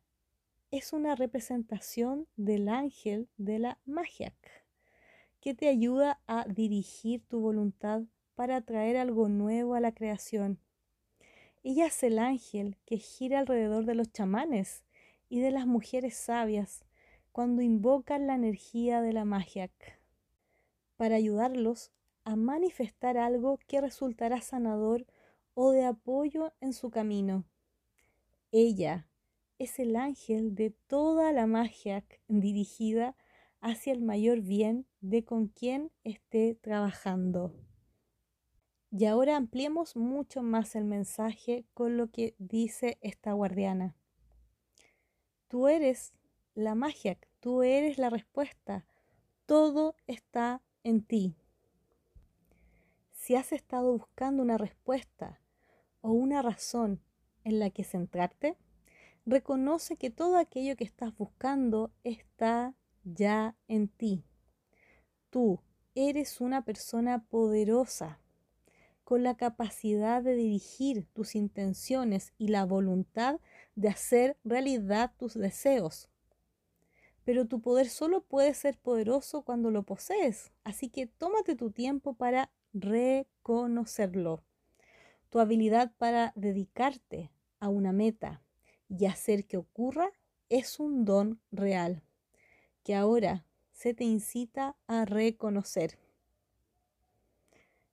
es 0.72 0.92
una 0.92 1.14
representación 1.14 2.26
del 2.36 2.68
ángel 2.68 3.28
de 3.36 3.60
la 3.60 3.78
magia 3.84 4.34
que 5.40 5.54
te 5.54 5.68
ayuda 5.68 6.20
a 6.26 6.44
dirigir 6.46 7.24
tu 7.28 7.40
voluntad 7.40 8.02
para 8.34 8.60
traer 8.60 8.96
algo 8.96 9.28
nuevo 9.28 9.74
a 9.74 9.80
la 9.80 9.92
creación. 9.92 10.58
Ella 11.62 11.86
es 11.86 12.02
el 12.02 12.18
ángel 12.18 12.76
que 12.84 12.98
gira 12.98 13.38
alrededor 13.38 13.84
de 13.84 13.94
los 13.94 14.12
chamanes 14.12 14.84
y 15.30 15.40
de 15.40 15.50
las 15.52 15.66
mujeres 15.66 16.14
sabias 16.14 16.84
cuando 17.32 17.62
invocan 17.62 18.26
la 18.26 18.34
energía 18.34 19.00
de 19.00 19.14
la 19.14 19.24
magia 19.24 19.70
para 20.96 21.14
ayudarlos 21.14 21.92
a 22.24 22.36
manifestar 22.36 23.16
algo 23.16 23.58
que 23.66 23.80
resultará 23.80 24.42
sanador 24.42 25.06
o 25.54 25.70
de 25.70 25.86
apoyo 25.86 26.52
en 26.60 26.74
su 26.74 26.90
camino. 26.90 27.44
Ella 28.52 29.06
es 29.58 29.78
el 29.78 29.96
ángel 29.96 30.54
de 30.54 30.70
toda 30.86 31.32
la 31.32 31.46
magia 31.46 32.04
dirigida 32.28 33.16
hacia 33.60 33.92
el 33.92 34.02
mayor 34.02 34.40
bien 34.40 34.86
de 35.00 35.24
con 35.24 35.46
quien 35.46 35.92
esté 36.02 36.54
trabajando. 36.54 37.54
Y 38.90 39.04
ahora 39.04 39.36
ampliemos 39.36 39.94
mucho 39.94 40.42
más 40.42 40.74
el 40.74 40.84
mensaje 40.84 41.64
con 41.74 41.96
lo 41.96 42.10
que 42.10 42.34
dice 42.38 42.98
esta 43.02 43.32
guardiana. 43.32 43.94
Tú 45.50 45.66
eres 45.66 46.12
la 46.54 46.76
magia, 46.76 47.18
tú 47.40 47.64
eres 47.64 47.98
la 47.98 48.08
respuesta. 48.08 48.86
Todo 49.46 49.96
está 50.06 50.62
en 50.84 51.02
ti. 51.02 51.34
Si 53.10 53.34
has 53.34 53.50
estado 53.50 53.90
buscando 53.90 54.44
una 54.44 54.58
respuesta 54.58 55.40
o 56.02 56.12
una 56.12 56.40
razón 56.40 57.00
en 57.42 57.58
la 57.58 57.70
que 57.70 57.82
centrarte, 57.82 58.56
reconoce 59.26 59.96
que 59.96 60.10
todo 60.10 60.38
aquello 60.38 60.76
que 60.76 60.84
estás 60.84 61.16
buscando 61.16 61.90
está 62.04 62.76
ya 63.02 63.56
en 63.66 63.88
ti. 63.88 64.22
Tú 65.30 65.58
eres 65.96 66.40
una 66.40 66.64
persona 66.64 67.24
poderosa, 67.24 68.20
con 69.02 69.24
la 69.24 69.36
capacidad 69.36 70.22
de 70.22 70.36
dirigir 70.36 71.06
tus 71.06 71.34
intenciones 71.34 72.32
y 72.38 72.46
la 72.46 72.64
voluntad 72.64 73.40
de 73.74 73.88
hacer 73.88 74.36
realidad 74.44 75.12
tus 75.18 75.34
deseos 75.34 76.10
pero 77.24 77.46
tu 77.46 77.60
poder 77.60 77.88
solo 77.88 78.22
puede 78.22 78.54
ser 78.54 78.76
poderoso 78.78 79.42
cuando 79.42 79.70
lo 79.70 79.84
posees. 79.84 80.50
Así 80.64 80.88
que 80.88 81.06
tómate 81.06 81.54
tu 81.54 81.70
tiempo 81.70 82.14
para 82.14 82.50
reconocerlo. 82.72 84.42
Tu 85.28 85.38
habilidad 85.38 85.92
para 85.96 86.32
dedicarte 86.34 87.30
a 87.60 87.68
una 87.68 87.92
meta 87.92 88.42
y 88.88 89.06
hacer 89.06 89.44
que 89.46 89.58
ocurra 89.58 90.10
es 90.48 90.80
un 90.80 91.04
don 91.04 91.40
real 91.52 92.02
que 92.82 92.96
ahora 92.96 93.44
se 93.72 93.94
te 93.94 94.02
incita 94.02 94.76
a 94.88 95.04
reconocer. 95.04 95.98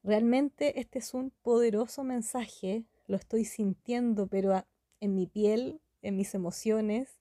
Realmente 0.03 0.79
este 0.79 0.97
es 0.97 1.13
un 1.13 1.31
poderoso 1.43 2.03
mensaje, 2.03 2.85
lo 3.05 3.17
estoy 3.17 3.45
sintiendo, 3.45 4.25
pero 4.25 4.65
en 4.99 5.15
mi 5.15 5.27
piel, 5.27 5.81
en 6.01 6.15
mis 6.15 6.33
emociones, 6.35 7.17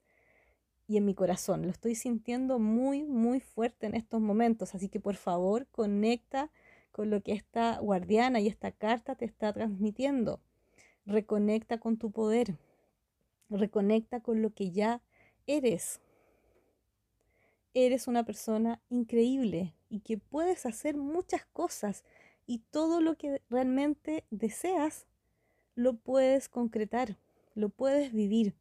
y 0.88 0.96
en 0.96 1.04
mi 1.04 1.14
corazón. 1.14 1.62
Lo 1.62 1.70
estoy 1.70 1.94
sintiendo 1.94 2.58
muy, 2.58 3.04
muy 3.04 3.40
fuerte 3.40 3.86
en 3.86 3.94
estos 3.94 4.20
momentos. 4.20 4.74
Así 4.74 4.88
que 4.88 5.00
por 5.00 5.16
favor, 5.16 5.66
conecta 5.68 6.50
con 6.92 7.10
lo 7.10 7.22
que 7.22 7.32
esta 7.32 7.78
guardiana 7.78 8.40
y 8.40 8.48
esta 8.48 8.72
carta 8.72 9.14
te 9.16 9.24
está 9.24 9.52
transmitiendo. 9.52 10.40
Reconecta 11.04 11.78
con 11.78 11.98
tu 11.98 12.10
poder. 12.10 12.56
Reconecta 13.50 14.20
con 14.20 14.42
lo 14.42 14.50
que 14.50 14.70
ya 14.70 15.02
eres. 15.46 16.00
Eres 17.74 18.08
una 18.08 18.24
persona 18.24 18.80
increíble 18.88 19.74
y 19.88 20.00
que 20.00 20.18
puedes 20.18 20.66
hacer 20.66 20.96
muchas 20.96 21.44
cosas 21.46 22.04
y 22.46 22.58
todo 22.70 23.00
lo 23.00 23.16
que 23.16 23.42
realmente 23.50 24.24
deseas 24.30 25.06
lo 25.74 25.94
puedes 25.94 26.48
concretar, 26.48 27.18
lo 27.56 27.70
puedes 27.70 28.12
vivir. 28.12 28.54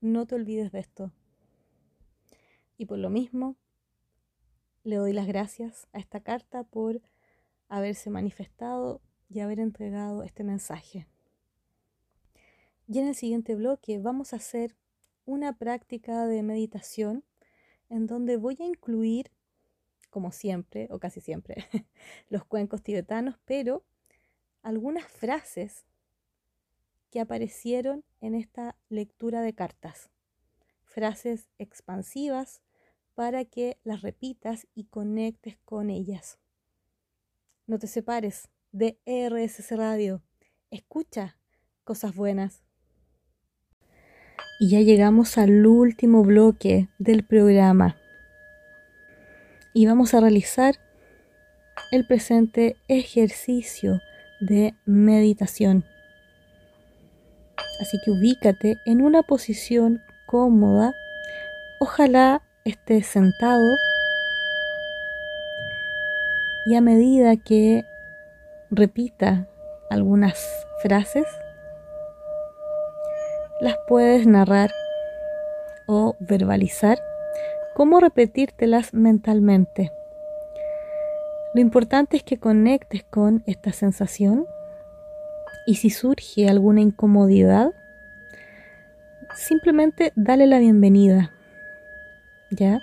No 0.00 0.26
te 0.26 0.36
olvides 0.36 0.70
de 0.72 0.78
esto. 0.78 1.10
Y 2.78 2.86
por 2.86 2.98
lo 2.98 3.10
mismo, 3.10 3.56
le 4.84 4.96
doy 4.96 5.12
las 5.12 5.26
gracias 5.26 5.88
a 5.92 5.98
esta 5.98 6.20
carta 6.20 6.62
por 6.62 7.02
haberse 7.68 8.10
manifestado 8.10 9.02
y 9.28 9.40
haber 9.40 9.58
entregado 9.58 10.22
este 10.22 10.44
mensaje. 10.44 11.08
Y 12.86 13.00
en 13.00 13.08
el 13.08 13.16
siguiente 13.16 13.56
bloque 13.56 13.98
vamos 13.98 14.32
a 14.32 14.36
hacer 14.36 14.76
una 15.24 15.58
práctica 15.58 16.26
de 16.26 16.44
meditación 16.44 17.24
en 17.88 18.06
donde 18.06 18.36
voy 18.36 18.56
a 18.60 18.66
incluir, 18.66 19.32
como 20.10 20.30
siempre, 20.30 20.86
o 20.92 21.00
casi 21.00 21.20
siempre, 21.20 21.66
los 22.28 22.44
cuencos 22.44 22.82
tibetanos, 22.82 23.36
pero 23.44 23.84
algunas 24.62 25.04
frases 25.04 25.86
que 27.14 27.20
aparecieron 27.20 28.02
en 28.20 28.34
esta 28.34 28.74
lectura 28.88 29.40
de 29.40 29.54
cartas. 29.54 30.10
Frases 30.82 31.46
expansivas 31.58 32.60
para 33.14 33.44
que 33.44 33.78
las 33.84 34.02
repitas 34.02 34.66
y 34.74 34.86
conectes 34.86 35.56
con 35.64 35.90
ellas. 35.90 36.40
No 37.68 37.78
te 37.78 37.86
separes 37.86 38.48
de 38.72 38.98
RSC 39.06 39.76
Radio. 39.76 40.22
Escucha 40.72 41.38
cosas 41.84 42.16
buenas. 42.16 42.64
Y 44.58 44.70
ya 44.70 44.80
llegamos 44.80 45.38
al 45.38 45.64
último 45.64 46.24
bloque 46.24 46.88
del 46.98 47.24
programa. 47.24 47.96
Y 49.72 49.86
vamos 49.86 50.14
a 50.14 50.20
realizar 50.20 50.80
el 51.92 52.08
presente 52.08 52.74
ejercicio 52.88 54.00
de 54.40 54.74
meditación. 54.84 55.84
Así 57.80 57.98
que 58.04 58.10
ubícate 58.10 58.78
en 58.84 59.02
una 59.02 59.22
posición 59.22 60.02
cómoda. 60.26 60.94
Ojalá 61.80 62.42
estés 62.64 63.06
sentado 63.06 63.76
y 66.66 66.76
a 66.76 66.80
medida 66.80 67.36
que 67.36 67.84
repita 68.70 69.46
algunas 69.90 70.38
frases, 70.82 71.26
las 73.60 73.76
puedes 73.86 74.26
narrar 74.26 74.70
o 75.86 76.16
verbalizar, 76.20 76.98
cómo 77.74 78.00
repetírtelas 78.00 78.94
mentalmente. 78.94 79.92
Lo 81.54 81.60
importante 81.60 82.16
es 82.16 82.22
que 82.22 82.38
conectes 82.38 83.04
con 83.04 83.42
esta 83.46 83.72
sensación 83.72 84.46
y 85.66 85.76
si 85.76 85.90
surge 85.90 86.48
alguna 86.48 86.80
incomodidad, 86.80 87.72
simplemente 89.34 90.12
dale 90.14 90.46
la 90.46 90.58
bienvenida. 90.58 91.32
¿Ya? 92.50 92.80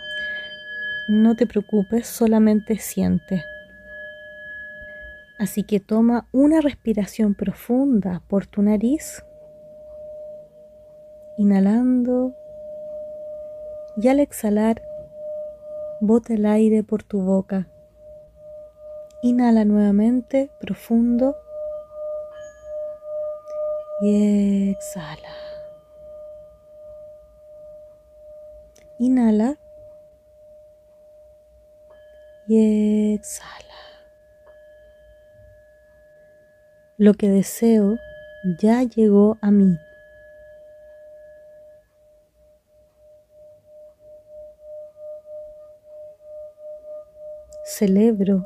No 1.08 1.36
te 1.36 1.46
preocupes, 1.46 2.08
solamente 2.08 2.78
siente. 2.78 3.44
Así 5.38 5.64
que 5.64 5.80
toma 5.80 6.28
una 6.32 6.62
respiración 6.62 7.34
profunda 7.34 8.22
por 8.28 8.46
tu 8.46 8.62
nariz, 8.62 9.24
inhalando 11.38 12.36
y 13.98 14.08
al 14.08 14.20
exhalar, 14.20 14.82
bota 16.00 16.34
el 16.34 16.46
aire 16.46 16.84
por 16.84 17.04
tu 17.04 17.22
boca. 17.22 17.68
Inhala 19.24 19.66
nuevamente 19.66 20.50
profundo 20.60 21.36
y 24.02 24.72
exhala. 24.72 25.30
Inhala 28.98 29.58
y 32.48 33.14
exhala. 33.16 33.58
Lo 36.98 37.14
que 37.14 37.30
deseo 37.30 37.98
ya 38.60 38.84
llegó 38.84 39.38
a 39.42 39.52
mí. 39.52 39.78
Celebro 47.64 48.46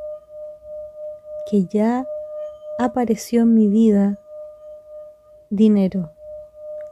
que 1.49 1.66
ya 1.66 2.06
apareció 2.78 3.41
en 3.43 3.53
mi 3.53 3.68
vida 3.68 4.20
dinero 5.50 6.12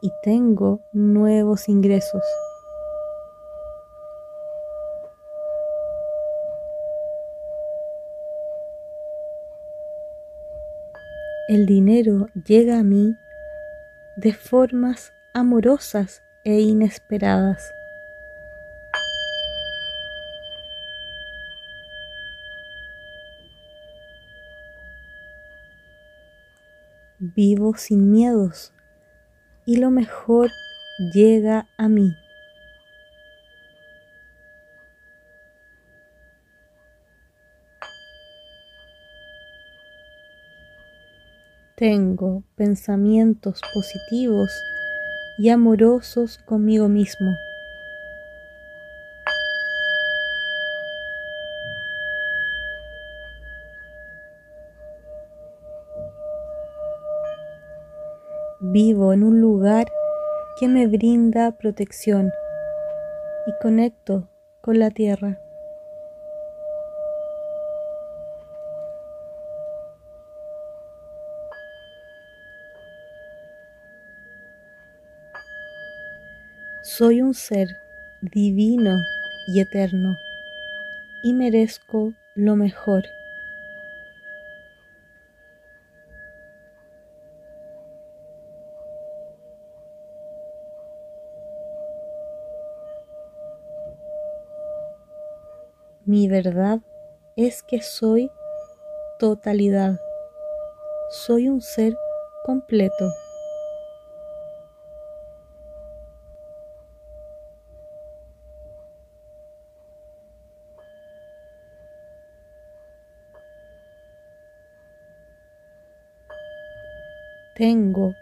y 0.01 0.11
tengo 0.23 0.81
nuevos 0.91 1.69
ingresos. 1.69 2.23
el 11.53 11.65
dinero 11.65 12.29
llega 12.45 12.79
a 12.79 12.83
mí 12.83 13.15
de 14.15 14.33
formas 14.33 15.11
amorosas 15.33 16.21
e 16.43 16.59
inesperadas. 16.61 17.82
Vivo 27.35 27.75
sin 27.75 28.11
miedos 28.11 28.73
y 29.65 29.77
lo 29.77 29.89
mejor 29.89 30.51
llega 31.13 31.67
a 31.77 31.87
mí. 31.89 32.15
Tengo 41.75 42.43
pensamientos 42.55 43.59
positivos 43.73 44.51
y 45.39 45.49
amorosos 45.49 46.37
conmigo 46.45 46.87
mismo. 46.87 47.35
Vivo 58.73 59.13
en 59.13 59.23
un 59.23 59.39
lugar 59.39 59.85
que 60.59 60.67
me 60.67 60.87
brinda 60.87 61.51
protección 61.51 62.31
y 63.45 63.51
conecto 63.61 64.27
con 64.61 64.79
la 64.79 64.89
tierra. 64.89 65.37
Soy 76.81 77.21
un 77.21 77.35
ser 77.35 77.67
divino 78.21 78.97
y 79.45 79.59
eterno 79.59 80.17
y 81.21 81.33
merezco 81.33 82.13
lo 82.33 82.55
mejor. 82.55 83.03
Mi 96.13 96.27
verdad 96.27 96.79
es 97.35 97.63
que 97.63 97.81
soy 97.81 98.29
totalidad. 99.17 99.99
Soy 101.09 101.49
un 101.49 101.59
ser 101.59 101.97
completo. 102.45 103.09
Tengo 117.55 118.13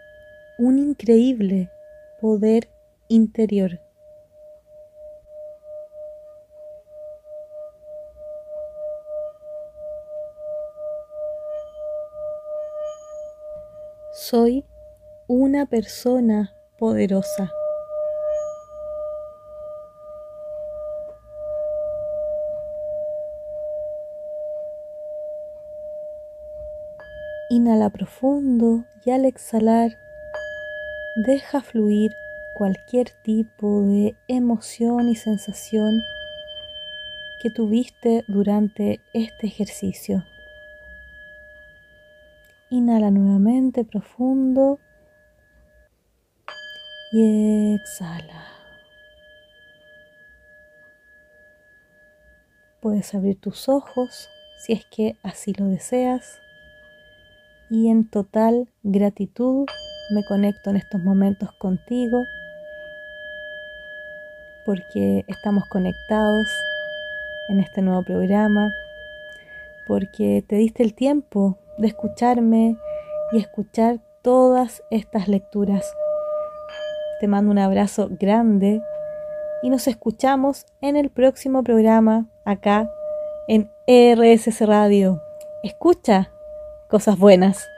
un 0.56 0.78
increíble 0.78 1.70
poder 2.22 2.70
interior. 3.08 3.78
Soy 14.30 14.64
una 15.26 15.66
persona 15.66 16.54
poderosa. 16.78 17.50
Inhala 27.50 27.90
profundo 27.90 28.84
y 29.04 29.10
al 29.10 29.24
exhalar 29.24 29.90
deja 31.16 31.60
fluir 31.60 32.12
cualquier 32.54 33.08
tipo 33.24 33.82
de 33.82 34.14
emoción 34.28 35.08
y 35.08 35.16
sensación 35.16 36.00
que 37.42 37.50
tuviste 37.50 38.24
durante 38.28 39.00
este 39.14 39.48
ejercicio. 39.48 40.22
Inhala 42.92 43.10
nuevamente 43.10 43.84
profundo 43.84 44.78
y 47.10 47.74
exhala. 47.74 48.44
Puedes 52.82 53.14
abrir 53.14 53.40
tus 53.40 53.70
ojos 53.70 54.28
si 54.58 54.74
es 54.74 54.84
que 54.94 55.16
así 55.22 55.54
lo 55.54 55.68
deseas 55.68 56.38
y 57.70 57.88
en 57.88 58.10
total 58.10 58.68
gratitud 58.82 59.64
me 60.10 60.22
conecto 60.26 60.68
en 60.68 60.76
estos 60.76 61.02
momentos 61.02 61.50
contigo 61.52 62.26
porque 64.66 65.24
estamos 65.28 65.64
conectados 65.64 66.46
en 67.48 67.60
este 67.60 67.80
nuevo 67.80 68.02
programa, 68.02 68.74
porque 69.86 70.44
te 70.46 70.56
diste 70.56 70.82
el 70.82 70.92
tiempo 70.92 71.56
de 71.78 71.88
escucharme 71.88 72.76
y 73.32 73.38
escuchar 73.38 74.00
todas 74.22 74.82
estas 74.90 75.28
lecturas. 75.28 75.94
Te 77.20 77.28
mando 77.28 77.50
un 77.50 77.58
abrazo 77.58 78.08
grande 78.10 78.82
y 79.62 79.70
nos 79.70 79.86
escuchamos 79.86 80.66
en 80.80 80.96
el 80.96 81.10
próximo 81.10 81.62
programa 81.62 82.26
acá 82.44 82.90
en 83.48 83.70
RSS 83.86 84.66
Radio. 84.66 85.22
Escucha 85.62 86.32
cosas 86.88 87.18
buenas. 87.18 87.71